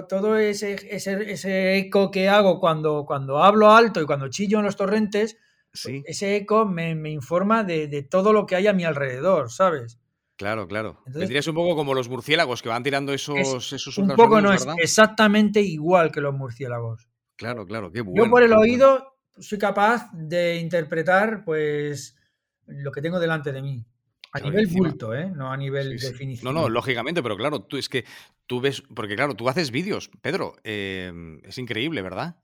[0.08, 4.74] todo ese, ese, eco que hago cuando, cuando hablo alto y cuando chillo en los
[4.74, 5.38] torrentes,
[5.70, 9.99] pues ese eco me, informa de, de, todo lo que hay a mi alrededor, ¿sabes?
[10.40, 11.02] Claro, claro.
[11.04, 14.66] Tendrías un poco como los murciélagos que van tirando esos, esos Un poco no es
[14.78, 17.10] exactamente igual que los murciélagos.
[17.36, 18.24] Claro, claro, qué bueno.
[18.24, 22.16] Yo por el oído soy capaz de interpretar pues
[22.64, 23.84] lo que tengo delante de mí.
[24.32, 25.30] A nivel bulto, ¿eh?
[25.30, 26.54] No a nivel definición.
[26.54, 28.06] No, no, lógicamente, pero claro, tú es que
[28.46, 32.36] tú ves, porque claro, tú haces vídeos, Pedro, eh, es increíble, ¿verdad?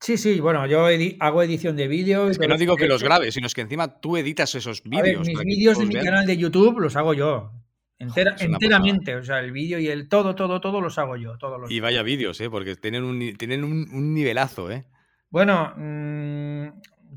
[0.00, 0.86] Sí, sí, bueno, yo
[1.20, 2.30] hago edición de vídeos.
[2.30, 5.26] Es que no digo que los grabes, sino es que encima tú editas esos vídeos.
[5.26, 7.52] Mis vídeos de mi canal de YouTube los hago yo.
[7.98, 11.36] enteramente, o sea, el vídeo y el todo, todo, todo los hago yo.
[11.36, 12.48] Todos los y vaya vídeos, ¿eh?
[12.48, 14.86] Porque tienen un, tienen un, nivelazo, ¿eh?
[15.28, 16.68] Bueno, mmm,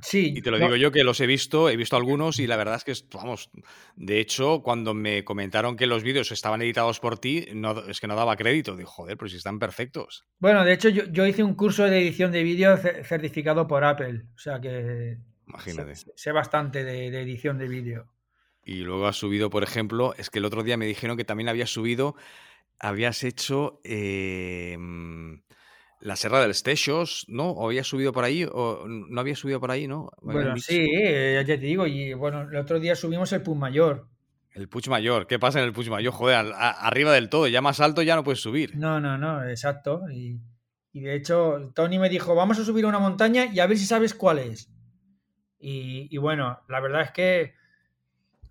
[0.04, 0.34] Sí.
[0.36, 2.76] Y te lo digo yo que los he visto, he visto algunos y la verdad
[2.76, 3.50] es que, vamos,
[3.96, 8.08] de hecho, cuando me comentaron que los vídeos estaban editados por ti, no, es que
[8.08, 8.76] no daba crédito.
[8.76, 10.26] Digo, joder, pero si están perfectos.
[10.40, 14.24] Bueno, de hecho, yo, hice un curso de edición de vídeo certificado por Apple.
[14.36, 15.18] O sea que.
[15.48, 15.96] Imagínate.
[15.96, 18.08] Sé, bastante de, edición de vídeo.
[18.66, 21.50] Y luego has subido, por ejemplo, es que el otro día me dijeron que también
[21.50, 22.16] habías subido,
[22.80, 23.80] habías hecho.
[23.84, 24.78] Eh,
[26.04, 27.52] la Serra del Stechos, ¿no?
[27.52, 28.46] ¿O había subido por ahí?
[28.52, 30.12] ¿O no había subido por ahí, no?
[30.22, 31.88] Bueno, sí, eh, ya te digo.
[31.88, 34.10] Y bueno, el otro día subimos el Puig Mayor.
[34.52, 36.14] El Puig Mayor, ¿qué pasa en el Puig Mayor?
[36.14, 38.76] Joder, arriba del todo, ya más alto ya no puedes subir.
[38.76, 40.02] No, no, no, exacto.
[40.12, 40.42] Y,
[40.92, 44.14] de hecho, Tony me dijo, vamos a subir una montaña y a ver si sabes
[44.14, 44.70] cuál es.
[45.58, 47.54] Y, y bueno, la verdad es que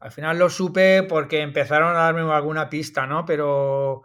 [0.00, 3.26] al final lo supe porque empezaron a darme alguna pista, ¿no?
[3.26, 4.04] Pero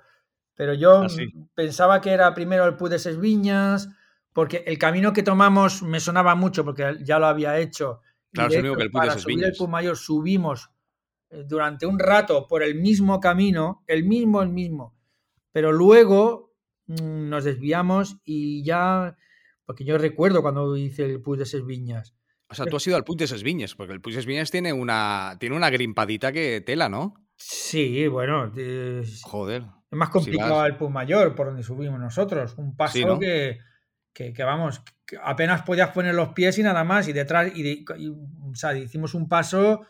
[0.57, 1.07] pero yo ah,
[1.53, 3.89] pensaba que era primero el Puig de Viñas,
[4.33, 8.01] porque el camino que tomamos me sonaba mucho, porque ya lo había hecho.
[8.33, 10.71] Claro, hecho, que el Puig para subir el Puig Mayor subimos
[11.29, 14.95] eh, durante un rato por el mismo camino, el mismo, el mismo.
[15.51, 16.55] Pero luego
[16.87, 19.15] mm, nos desviamos y ya,
[19.63, 22.15] porque yo recuerdo cuando hice el Puig de Viñas.
[22.49, 24.73] O sea, tú has ido al Puig de Viñas, porque el Puig de Viñas tiene
[24.73, 27.13] una, tiene una grimpadita que tela, ¿no?
[27.35, 28.51] Sí, bueno.
[29.21, 29.76] Joder.
[29.89, 32.55] Es más complicado el Pum Mayor, por donde subimos nosotros.
[32.57, 33.59] Un paso que,
[34.13, 34.81] que, vamos,
[35.23, 37.07] apenas podías poner los pies y nada más.
[37.07, 39.85] Y detrás, y, o sea, hicimos un paso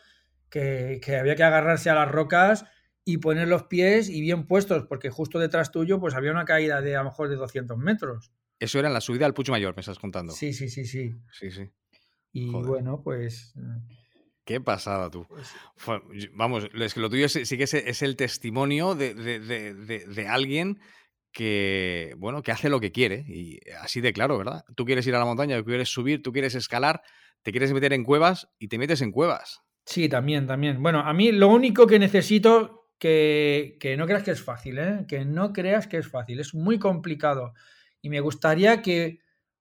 [0.50, 2.64] que, había que agarrarse a las rocas
[3.04, 6.80] y poner los pies y bien puestos, porque justo detrás tuyo pues había una caída
[6.80, 8.30] de a lo mejor de 200 metros.
[8.60, 10.32] Eso era en la subida al Puig Mayor, me estás contando.
[10.32, 11.14] Sí, sí, sí, sí.
[11.32, 11.70] Sí, sí.
[12.32, 13.54] Y bueno, pues
[14.48, 15.26] Qué pasada tú.
[15.84, 16.00] Pues
[16.32, 20.80] vamos, es que lo tuyo sí que es, el testimonio de, alguien
[21.32, 23.26] que, bueno, que hace lo que quiere.
[23.28, 24.64] Y así de claro, ¿verdad?
[24.74, 27.02] Tú quieres ir a la montaña, tú quieres subir, tú quieres escalar,
[27.42, 29.60] te quieres meter en cuevas y te metes en cuevas.
[29.84, 30.82] Sí, también, también.
[30.82, 35.04] Bueno, a mí lo único que necesito que, que no creas que es fácil, ¿eh?
[35.06, 36.40] Que no creas que es fácil.
[36.40, 37.52] Es muy complicado.
[38.00, 39.18] Y me gustaría que,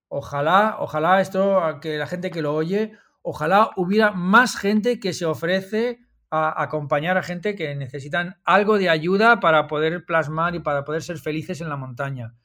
[0.08, 2.94] ojalá, ojalá esto, que la gente que lo oye,
[3.30, 8.90] ojalá hubiera más gente que se ofrece a acompañar a gente que necesitan algo de
[8.90, 12.36] ayuda para poder plasmar y para poder ser felices en la montaña.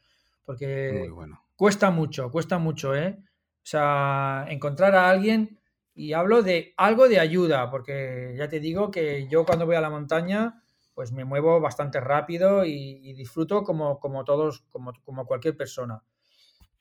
[0.44, 1.08] Porque
[1.54, 3.16] cuesta mucho, cuesta mucho, ¿eh?
[3.20, 5.60] O sea, encontrar a alguien,
[5.94, 9.80] y hablo de algo de ayuda, porque ya te digo que yo cuando voy a
[9.80, 10.64] la montaña,
[10.94, 16.02] pues me muevo bastante rápido y, disfruto como, como todos, como, como cualquier persona.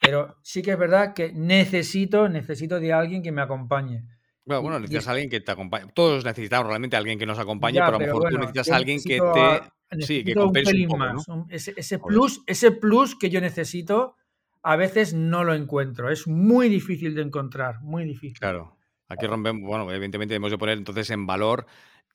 [0.02, 4.04] Pero sí que es verdad que necesito, necesito de alguien que me acompañe.
[4.44, 5.92] Bueno, bueno necesitas a alguien que te acompañe.
[5.94, 8.76] Todos necesitamos realmente a alguien que nos acompañe, pero a lo mejor tú necesitas a
[8.78, 10.04] alguien que te.
[10.04, 11.28] sí, que compense un, poco, más.
[11.50, 14.16] ese, plus, ese plus que yo necesito,
[14.64, 16.10] a veces no lo encuentro.
[16.10, 18.40] Es muy difícil de encontrar, muy difícil.
[18.40, 18.76] Claro.
[19.08, 21.68] Aquí rompemos, bueno, evidentemente debemos de poner entonces en valor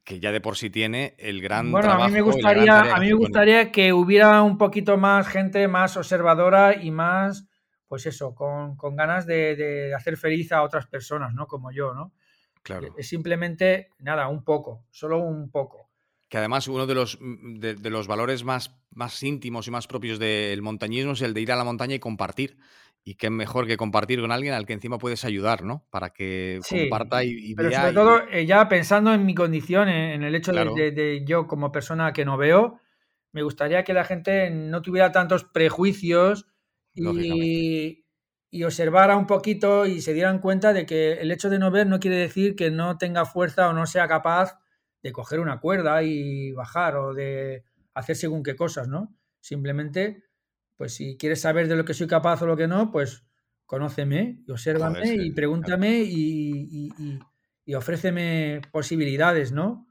[0.02, 3.06] que ya de por sí tiene el gran bueno, a mí me gustaría, a mí
[3.06, 7.46] me gustaría que hubiera un poquito más gente más observadora y más
[7.88, 11.46] pues eso, con, ganas de, hacer feliz a otras personas, ¿no?
[11.46, 12.12] Como yo, ¿no?
[12.62, 12.94] Claro.
[12.98, 15.90] Es simplemente, nada, un poco, solo un poco.
[16.28, 20.18] Que además uno de los, mm, de, los valores más, más íntimos y más propios
[20.18, 22.58] del montañismo es el de ir a la montaña y compartir.
[23.04, 25.86] Y qué mejor que compartir con alguien al que encima puedes ayudar, ¿no?
[25.90, 30.34] Para que comparta y, Pero sobre todo, eh, ya pensando en mi condición, en, el
[30.34, 32.80] hecho de, de, yo como persona que no veo,
[33.30, 36.48] me gustaría que la gente no tuviera tantos prejuicios
[36.96, 38.06] y,
[38.50, 41.86] y observara un poquito y se dieran cuenta de que el hecho de no ver
[41.86, 44.58] no quiere decir que no tenga fuerza o no sea capaz
[45.02, 49.14] de coger una cuerda y bajar o de hacer según qué cosas, ¿no?
[49.40, 50.24] Simplemente,
[50.76, 53.24] pues si quieres saber de lo que soy capaz o lo que no, pues
[53.66, 57.20] conóceme y obsérvame y pregúntame y, y,
[57.64, 59.86] y, ofréceme posibilidades, ¿no?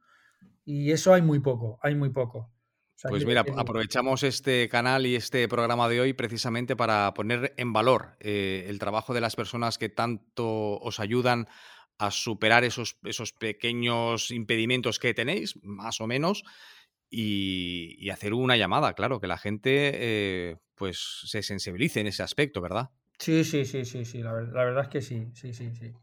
[0.64, 2.55] Y eso hay muy poco, hay muy poco
[3.04, 8.16] pues mira, aprovechamos este canal y este programa de hoy precisamente para poner en valor
[8.20, 11.48] eh, el trabajo de las personas que tanto os ayudan
[11.98, 16.44] a superar esos, esos pequeños impedimentos que tenéis, más o menos,
[17.10, 22.62] y, hacer una llamada, claro, que la gente eh, pues se sensibilice en ese aspecto,
[22.62, 22.90] ¿verdad?
[23.18, 25.94] Sí, sí, sí, sí, sí, la, la verdad es que sí, sí, sí, sí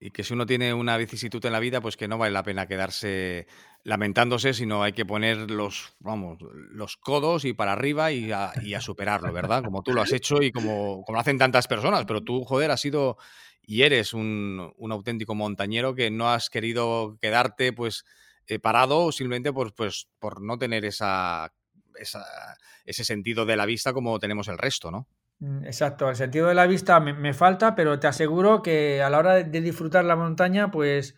[0.00, 2.42] y que si uno tiene una vicisitud en la vida, pues que no vale la
[2.42, 3.46] pena quedarse
[3.84, 6.38] lamentándose, sino hay que poner los, vamos,
[6.70, 9.64] los codos y para arriba y a, superarlo, ¿verdad?
[9.64, 12.80] Como tú lo has hecho y como, como hacen tantas personas, pero tú, joder, has
[12.80, 13.16] sido
[13.64, 18.04] y eres un, auténtico montañero que no has querido quedarte pues
[18.46, 21.52] eh, parado simplemente por, pues, por no tener esa,
[21.94, 25.06] ese sentido de la vista como tenemos el resto, ¿no?
[25.42, 29.18] Mm, exacto, el sentido de la vista me, falta, pero te aseguro que a la
[29.18, 31.16] hora de, disfrutar la montaña, pues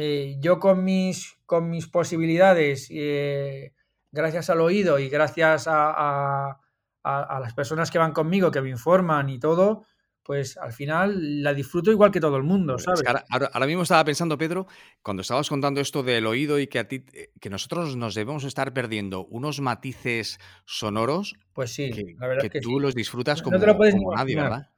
[0.00, 3.74] eh, yo con mis, con mis posibilidades, eh,
[4.12, 6.60] gracias al oído y gracias a,
[7.02, 9.86] las personas que van conmigo, que me informan y todo,
[10.22, 13.02] pues al final la disfruto igual que todo el mundo, ¿sabes?
[13.28, 14.68] ahora, mismo estaba pensando, Pedro,
[15.02, 18.44] cuando estabas contando esto del oído y que a ti, eh, que nosotros nos debemos
[18.44, 21.34] estar perdiendo unos matices sonoros.
[21.52, 24.70] Pues sí, que, la verdad que, tú los disfrutas como, nadie, ¿verdad?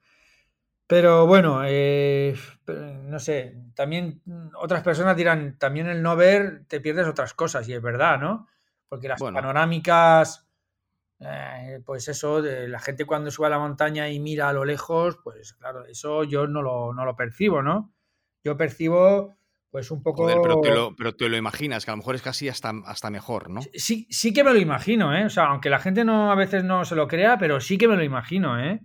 [0.90, 2.35] Pero bueno, eh,
[3.05, 4.22] no sé, también
[4.57, 8.48] otras personas dirán, también el no ver te pierdes otras cosas, y es verdad, ¿no?
[8.88, 10.48] Porque las panorámicas
[11.20, 14.64] eh, pues eso, de la gente cuando sube a la montaña y mira a lo
[14.64, 17.94] lejos, pues claro, eso yo no lo, no lo percibo, ¿no?
[18.42, 19.37] Yo percibo
[19.70, 20.26] pues un poco...
[20.26, 23.11] pero, te lo, pero te lo imaginas, que a lo mejor es casi hasta, hasta
[23.11, 23.61] mejor, ¿no?
[23.74, 25.24] Sí, sí que me lo imagino, ¿eh?
[25.24, 27.87] O sea, aunque la gente no a veces no se lo crea, pero sí que
[27.87, 28.81] me lo imagino, ¿eh?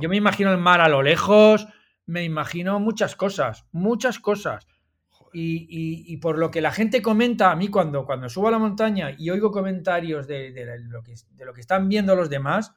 [0.00, 1.66] Yo me imagino el mar a lo lejos,
[2.06, 4.66] me imagino muchas cosas, muchas cosas.
[5.32, 9.14] Y, por lo que la gente comenta a mí cuando, cuando subo a la montaña
[9.16, 10.52] y oigo comentarios de,
[10.88, 12.72] lo que, de lo que están viendo los demás,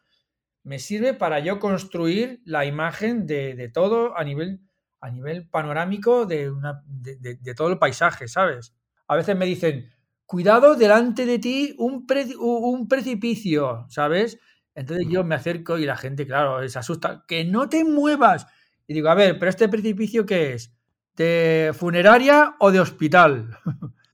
[0.63, 4.61] me sirve para yo construir la imagen de, todo a nivel,
[5.01, 8.75] a nivel panorámico de, una, de, todo el paisaje, ¿sabes?
[9.07, 9.89] A veces me dicen,
[10.25, 12.05] cuidado delante de ti un,
[12.39, 14.39] un precipicio, ¿sabes?
[14.75, 18.47] Entonces yo me acerco y la gente, claro, se asusta, que no te muevas.
[18.87, 20.73] Y digo, a ver, pero este precipicio qué es?
[21.15, 23.57] ¿De funeraria o de hospital?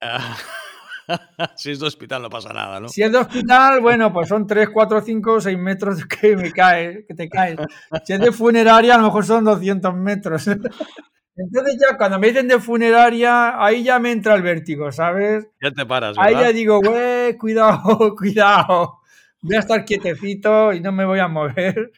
[1.56, 2.90] si es de hospital no pasa nada, ¿no?
[2.90, 7.06] Si es de hospital, bueno, pues son 3, 4, 5, 6 metros que me cae,
[7.08, 7.58] que te caes.
[8.04, 10.48] Si es de funeraria, a lo mejor son 200 metros.
[11.36, 15.48] Entonces ya cuando me dicen de funeraria, ahí ya me entra el vértigo, ¿sabes?
[15.62, 16.50] Ya te paras, Ahí ¿verdad?
[16.50, 18.99] ya digo, güey, cuidado, cuidado.
[19.42, 21.92] Voy a estar quietecito y no me voy a mover.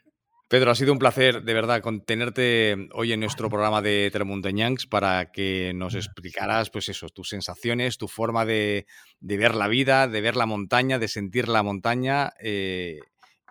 [0.47, 5.31] Pedro, ha sido un placer de verdad tenerte hoy en nuestro programa de Telemontañanks para
[5.31, 8.85] que nos explicaras, pues eso, tus sensaciones, tu forma de,
[9.21, 12.99] de ver la vida, de ver la montaña, de sentir la montaña eh,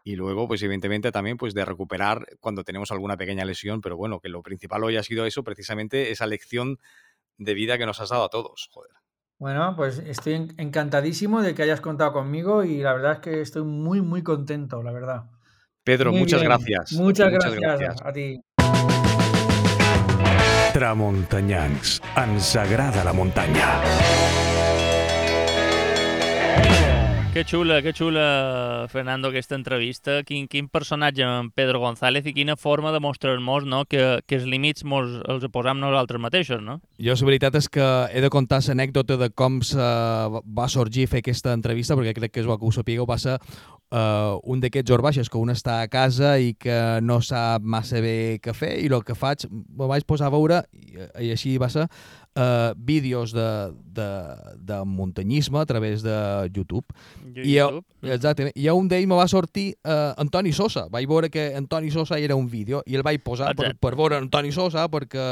[0.04, 4.20] y luego, pues evidentemente también, pues de recuperar cuando tenemos alguna pequeña lesión, pero bueno,
[4.20, 6.78] que lo principal hoy ha sido eso, precisamente esa lección
[7.38, 8.99] de vida que nos has dado a todos, joder.
[9.40, 13.40] Bueno, pues estoy en- encantadísimo de que hayas contado conmigo y la verdad es que
[13.40, 15.22] estoy muy, muy contento, la verdad.
[15.82, 16.50] Pedro, Muy muchas bien.
[16.50, 16.92] gracias.
[16.92, 18.38] Muchas, gracias, a ti.
[20.74, 22.02] Tramuntanyans.
[22.18, 23.80] Ens agrada la muntanya.
[27.32, 30.24] Que xula, que xula, Fernando, aquesta entrevista.
[30.26, 33.84] Quin, quin personatge en Pedro González i quina forma de mostrar-nos no?
[33.86, 36.80] que, que els límits mos, els posam nosaltres mateixos, no?
[36.98, 39.78] Jo la veritat és que he de contar l'anècdota de com se
[40.42, 43.38] va sorgir fer aquesta entrevista, perquè crec que és bo que ho sapigueu, va ser
[43.38, 48.40] uh, un d'aquests orbaixes que un està a casa i que no sap massa bé
[48.42, 51.70] què fer i el que faig, me vaig posar a veure i, i així va
[51.70, 51.86] ser
[52.36, 54.08] uh, vídeos de, de,
[54.58, 56.86] de muntanyisme a través de YouTube.
[57.34, 58.52] I jo, exactament.
[58.56, 60.86] I un d'ells me va sortir uh, Antoni Sosa.
[60.90, 63.80] Vaig veure que Antoni Sosa era un vídeo i el vaig posar per, Exacte.
[63.80, 65.28] per veure Antoni Sosa perquè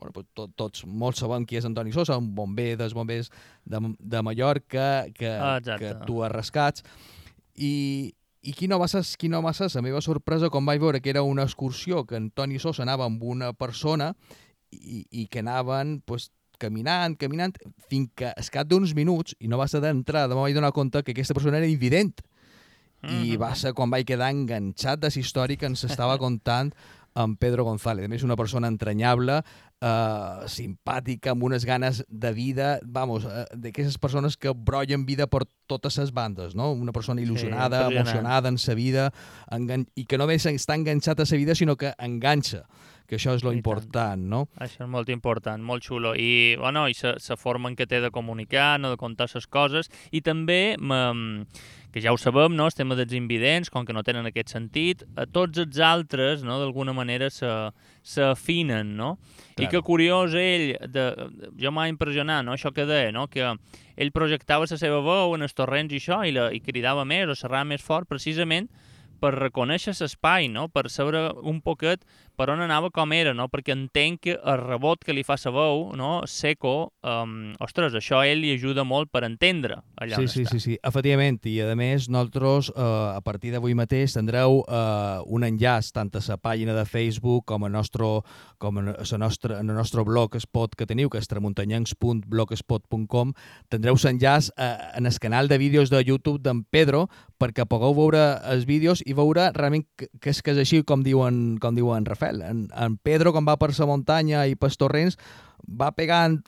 [0.00, 3.30] bueno, pues, tot, tots molts sabem qui és Antoni Sosa, un bomber dels bombers
[3.64, 5.90] de, de Mallorca que, Ah, que exacte.
[5.90, 6.82] actua a rescats.
[7.60, 11.10] I, i quina va ser, quina va ser la meva sorpresa quan vaig veure que
[11.12, 14.14] era una excursió que Antoni Sosa anava amb una persona
[14.72, 16.30] i, i que anaven pues,
[16.60, 17.56] caminant, caminant,
[17.90, 21.02] fins que al cap d'uns minuts, i no va ser d'entrada, me vaig donar compte
[21.02, 22.20] que aquesta persona era invident.
[23.00, 26.74] I va ser quan vaig quedar enganxat de història que ens estava contant
[27.14, 28.04] en Pedro González.
[28.06, 29.40] A més, una persona entranyable,
[29.80, 35.44] eh, simpàtica, amb unes ganes de vida, vamos, eh, d'aquestes persones que brollen vida per
[35.66, 36.70] totes les bandes, no?
[36.72, 38.06] Una persona il·lusionada, impressionant.
[38.06, 39.12] emocionada en sa vida,
[39.50, 42.66] engan i que no només està enganxat a sa vida, sinó que enganxa,
[43.10, 43.58] que això és lo I tant.
[43.58, 44.44] important, no?
[44.62, 46.14] Això és molt important, molt xulo.
[46.14, 49.90] I, bueno, i la, forma en què té de comunicar, no de contar les coses,
[50.14, 50.76] i també,
[51.90, 52.68] que ja ho sabem, no?
[52.70, 56.60] el tema dels invidents, com que no tenen aquest sentit, a tots els altres, no?
[56.62, 57.50] d'alguna manera, se-
[58.06, 59.18] s'afinen, no?
[59.56, 59.70] I Claro.
[59.70, 61.04] que curiós ell, de,
[61.58, 62.54] jo m'ha impressionat, no?
[62.54, 63.26] això que deia, no?
[63.26, 63.42] que
[63.96, 67.28] ell projectava la seva veu en els torrents i això, i, la, i cridava més
[67.28, 68.70] o xerrava més fort, precisament
[69.20, 70.68] per reconèixer l'espai, no?
[70.72, 72.06] per saber un poquet
[72.40, 73.50] per on anava com era, no?
[73.52, 76.22] perquè entenc que el rebot que li fa sa veu, no?
[76.24, 80.40] seco, um, ostres, això a ell li ajuda molt per entendre allà Sí, on sí,
[80.46, 80.54] està.
[80.54, 85.44] sí, sí, efectivament, i a més nosaltres eh, a partir d'avui mateix tindreu eh, un
[85.44, 88.08] enllaç tant a la pàgina de Facebook com a nostre,
[88.58, 93.36] com a la nostra, en el nostre blog spot que teniu, que és tramuntanyancs.blogspot.com
[93.68, 97.04] tindreu l'enllaç eh, en el canal de vídeos de YouTube d'en Pedro
[97.40, 98.20] perquè pugueu veure
[98.52, 102.04] els vídeos i veure realment que, que és que és així com diuen, com diuen
[102.06, 102.29] Rafael.
[102.30, 105.18] En, en Pedro, quan va per la muntanya i pels torrents,
[105.60, 106.38] va pegant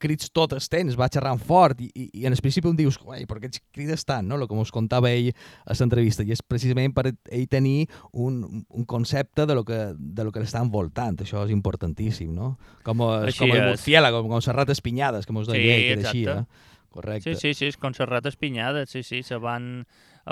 [0.00, 2.96] crits tot el temps, va xerrant fort i, i, i en el principi em dius,
[3.04, 4.38] uai, per què crides tant, no?
[4.38, 5.28] El que ens contava ell
[5.66, 10.24] a l'entrevista i és precisament per ell tenir un, un concepte de lo que, de
[10.24, 12.54] lo que l'està envoltant, això és importantíssim, no?
[12.86, 13.68] Com, és, Així com el és.
[13.74, 16.74] murciélago, com, com les rates pinyades, que mos deia Sí, ell, que era així, eh?
[16.96, 17.34] Correcte.
[17.36, 19.84] Sí, sí, sí, és com les rates pinyades, sí, sí, se van,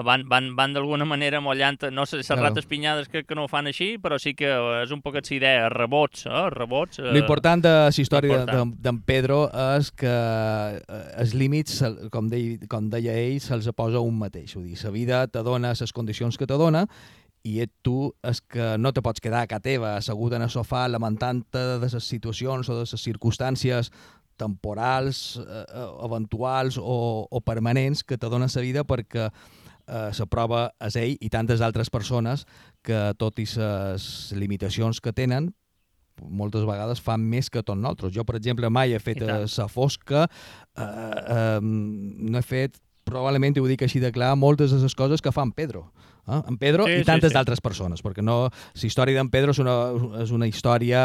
[0.02, 3.50] van, van, van d'alguna manera mollant, no sé, les rates pinyades crec que no ho
[3.50, 4.50] fan així, però sí que
[4.82, 6.98] és un poquet idea, rebots, eh, rebots.
[6.98, 9.44] Eh, L'important de la història d'en Pedro
[9.78, 14.56] és que eh, els límits, com deia, com deia ell, se'ls posa un mateix.
[14.58, 16.86] Vull dir, la vida te dona les condicions que te dona
[17.44, 20.50] i et tu és que no te pots quedar a casa teva assegut en el
[20.50, 23.92] sofà lamentant-te de les situacions o de les circumstàncies
[24.40, 29.28] temporals, eh, eh, eventuals o, o permanents que te dona la vida perquè
[29.88, 32.46] eh, la prova és ell i tantes altres persones
[32.82, 35.52] que, tot i les limitacions que tenen,
[36.22, 38.14] moltes vegades fan més que tots nosaltres.
[38.14, 40.28] Jo, per exemple, mai he fet a sa fosca,
[40.76, 45.20] eh, eh, no he fet, probablement ho dic així de clar, moltes de les coses
[45.20, 45.90] que fa en Pedro.
[46.26, 46.40] Eh?
[46.48, 47.36] En Pedro Sí, i sí, tantes sí.
[47.36, 49.76] d'altres persones, perquè no, la història d'en Pedro és una,
[50.22, 51.04] és una història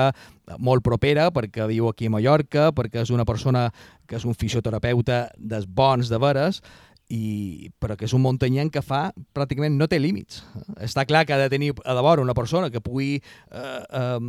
[0.57, 3.67] molt propera, perquè viu aquí a Mallorca, perquè és una persona
[4.07, 6.63] que és un fisioterapeuta dels bons de veres,
[7.09, 10.43] i, però que és un muntanyenc que fa, pràcticament no té límits.
[10.77, 14.19] Està clar que ha de tenir a de vora una persona que pugui eh, eh,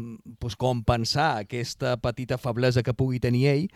[0.40, 3.68] pues compensar aquesta petita feblesa que pugui tenir ell,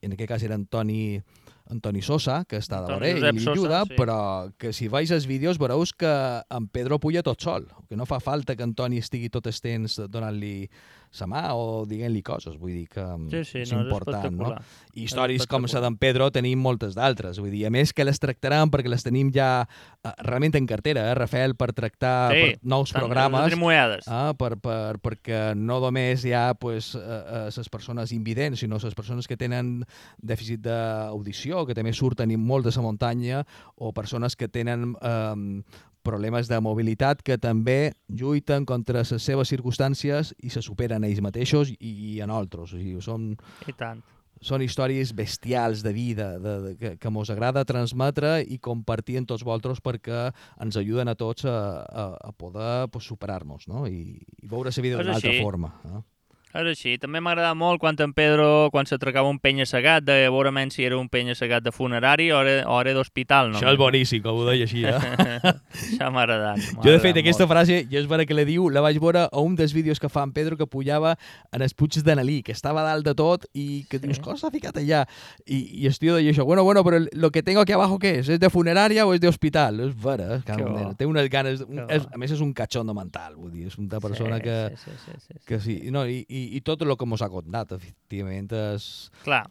[0.00, 1.20] en aquest cas era Antoni,
[1.68, 3.96] Antoni Sosa, que està de Antoni vora ell Josep i ajuda, sí.
[3.98, 4.18] però
[4.56, 6.12] que si veus els vídeos veuràs que
[6.56, 10.00] en Pedro puja tot sol, que no fa falta que Antoni estigui tot el temps
[10.08, 10.70] donant-li
[11.10, 14.32] sa mà o diguent-li coses, vull dir que mm, Sí, sí, és no, és important,
[14.36, 14.50] no?
[14.52, 14.62] espectacular.
[14.94, 18.18] I històries com la d'en Pedro tenim moltes d'altres, vull dir, a més que les
[18.20, 22.58] tractarem perquè les tenim ja eh, realment en cartera, eh, Rafael, per tractar Sí, per
[22.62, 24.08] nous Tant, programes, trimoiades.
[24.08, 28.78] ah, per, per, perquè no només hi ha pues, eh, eh, les persones invidents, sinó
[28.82, 29.84] les persones que tenen
[30.18, 33.44] dèficit d'audició, que també surten molt de la muntanya,
[33.76, 35.62] o persones que tenen eh,
[36.06, 41.72] problemes de mobilitat que també lluiten contra les seves circumstàncies i se superen ells mateixos
[41.74, 42.72] i, i en altres.
[42.72, 43.32] O sigui, són,
[43.68, 44.02] I tant.
[44.40, 49.30] són històries bestials de vida de, de, que, que mos agrada transmetre i compartir amb
[49.30, 50.28] tots vosaltres perquè
[50.62, 53.86] ens ajuden a tots a, a, a poder pues, superar-nos no?
[53.86, 55.74] I, i veure la vida d'una altra forma.
[55.84, 56.04] Eh?
[56.48, 56.94] És així.
[56.98, 60.96] També m'agrada molt quan en Pedro, quan s'atracava un penya-segat, de veure menys si era
[60.96, 63.50] un penya-segat de funerari o era, o era d'hospital.
[63.52, 63.58] No?
[63.58, 64.84] Això és boníssim, que ho deia així.
[64.88, 64.94] Eh?
[65.92, 66.62] Això m'ha agradat.
[66.82, 67.52] jo, de fet, aquesta molt.
[67.52, 70.08] frase, jo és vera que la diu, la vaig veure a un dels vídeos que
[70.08, 71.16] fa en Pedro que pujava
[71.52, 74.22] en els Puig de Nalí, que estava dalt de tot i que dius, Sí.
[74.24, 75.04] cosa s'ha ficat allà?
[75.46, 78.18] I, i el tio deia això, bueno, bueno, però lo que tengo aquí abajo, ¿qué
[78.20, 78.28] es?
[78.28, 79.80] ¿Es de funeraria o es de hospital?
[79.80, 80.62] És vera, eh?
[80.64, 80.94] Bo.
[80.98, 81.60] Té unes ganes...
[81.60, 84.56] Un, és, a més, és un catxondo mental, vull dir, és una persona sí, que...
[84.76, 85.44] Sí, sí, sí, sí, sí.
[85.46, 88.88] que sí, no, i, i, i tot el que mos ha contat, efectivament, és...
[89.24, 89.44] Clar.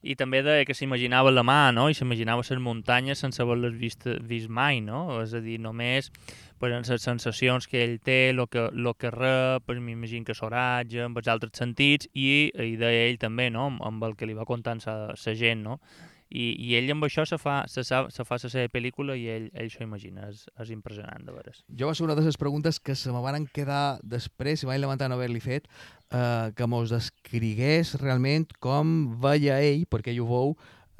[0.00, 1.90] I també deia que s'imaginava la mà, no?
[1.90, 5.20] I s'imaginava les muntanyes sense haver-les vist, vist mai, no?
[5.20, 6.08] És a dir, només
[6.60, 11.04] en les sensacions que ell té, el que, lo que rep, pues, m'imagino que s'oratge,
[11.04, 13.70] amb els altres sentits, i, i deia ell també, no?
[13.80, 15.80] Amb, el que li va contant sa gent, no?
[16.30, 19.24] I, I ell amb això se fa, se, sa- se fa la seva pel·lícula i
[19.28, 20.28] ell, ell s'ho imagina.
[20.30, 21.64] És, és impressionant, de veres.
[21.74, 24.78] Jo va ser una de les preguntes que se me van quedar després, i vaig
[24.80, 25.66] lamentar no haver-li fet,
[26.14, 30.54] eh, que mos descrigués realment com veia ell, perquè ell ho veu,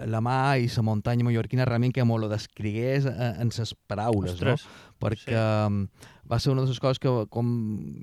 [0.06, 4.34] la mà i la muntanya mallorquina, realment que mos lo descrigués eh, en ses paraules,
[4.34, 4.88] Ostres, no?
[5.00, 6.08] Perquè sí.
[6.28, 7.46] va ser una de les coses que, com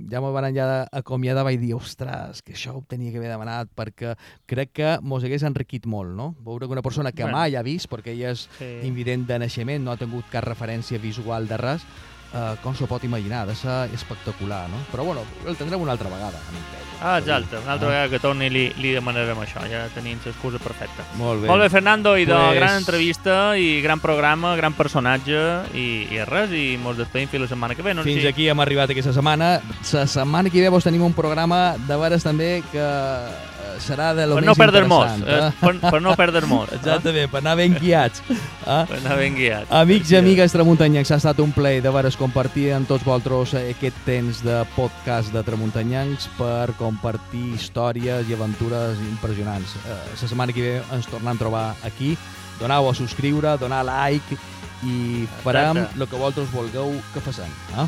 [0.09, 3.69] ja me van ja acomiadar, vaig dir, ostres, que això ho tenia que haver demanat,
[3.77, 4.15] perquè
[4.49, 6.31] crec que mos hagués enriquit molt, no?
[6.41, 7.37] Veure que una persona que Bueno.
[7.37, 8.71] mai ha vist, perquè ella és sí.
[8.87, 11.85] invident de naixement, no ha tingut cap referència visual de res,
[12.34, 14.78] eh, com s'ho pot imaginar, ha de ser espectacular, no?
[14.91, 16.39] Però bueno, el tindrem una altra vegada.
[16.99, 17.57] Ah, exacte.
[17.57, 17.91] Una altra Ah.
[17.91, 19.61] vegada que torni li, li demanarem això.
[19.69, 21.03] Ja tenim l'excusa perfecta.
[21.15, 21.47] Molt bé.
[21.47, 25.38] Molt bé, Fernando, i de Pues- gran entrevista i gran programa, gran personatge
[25.75, 28.03] i, i res, i mos despedim fins la setmana que ve, no?
[28.03, 28.28] Fins sí?
[28.28, 29.61] aquí hem arribat aquesta setmana.
[29.93, 32.82] La setmana que ve vos tenim un programa de veres també que
[33.84, 35.53] serà de lo Per més no perdre mos, interessant.
[35.53, 35.57] eh?
[35.82, 36.69] per, per no perdre mos.
[36.71, 36.78] eh?
[36.80, 38.23] Exactament, per anar ben guiats.
[38.30, 38.80] Eh?
[38.89, 39.67] Per anar ben guiat.
[39.82, 43.99] Amics i amigues tramuntanyencs, ha estat un plaer de veres compartir amb tots vosaltres aquest
[44.07, 49.75] temps de podcast de tramuntanyencs per compartir històries i aventures impressionants.
[49.86, 52.15] Eh, la setmana que ve ens tornem a trobar aquí.
[52.59, 54.38] Donau a subscriure, donar like
[54.86, 57.49] i farem el que vosaltres vulgueu que facem.
[57.78, 57.86] Eh?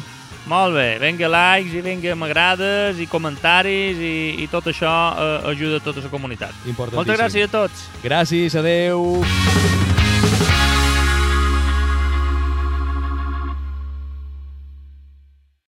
[0.48, 5.82] Molt bé, vinga likes i vinga m'agrades i comentaris i, i tot això eh, ajuda
[5.82, 6.56] a tota la comunitat.
[6.78, 7.88] Moltes gràcies a tots.
[8.06, 9.89] Gràcies, adeu.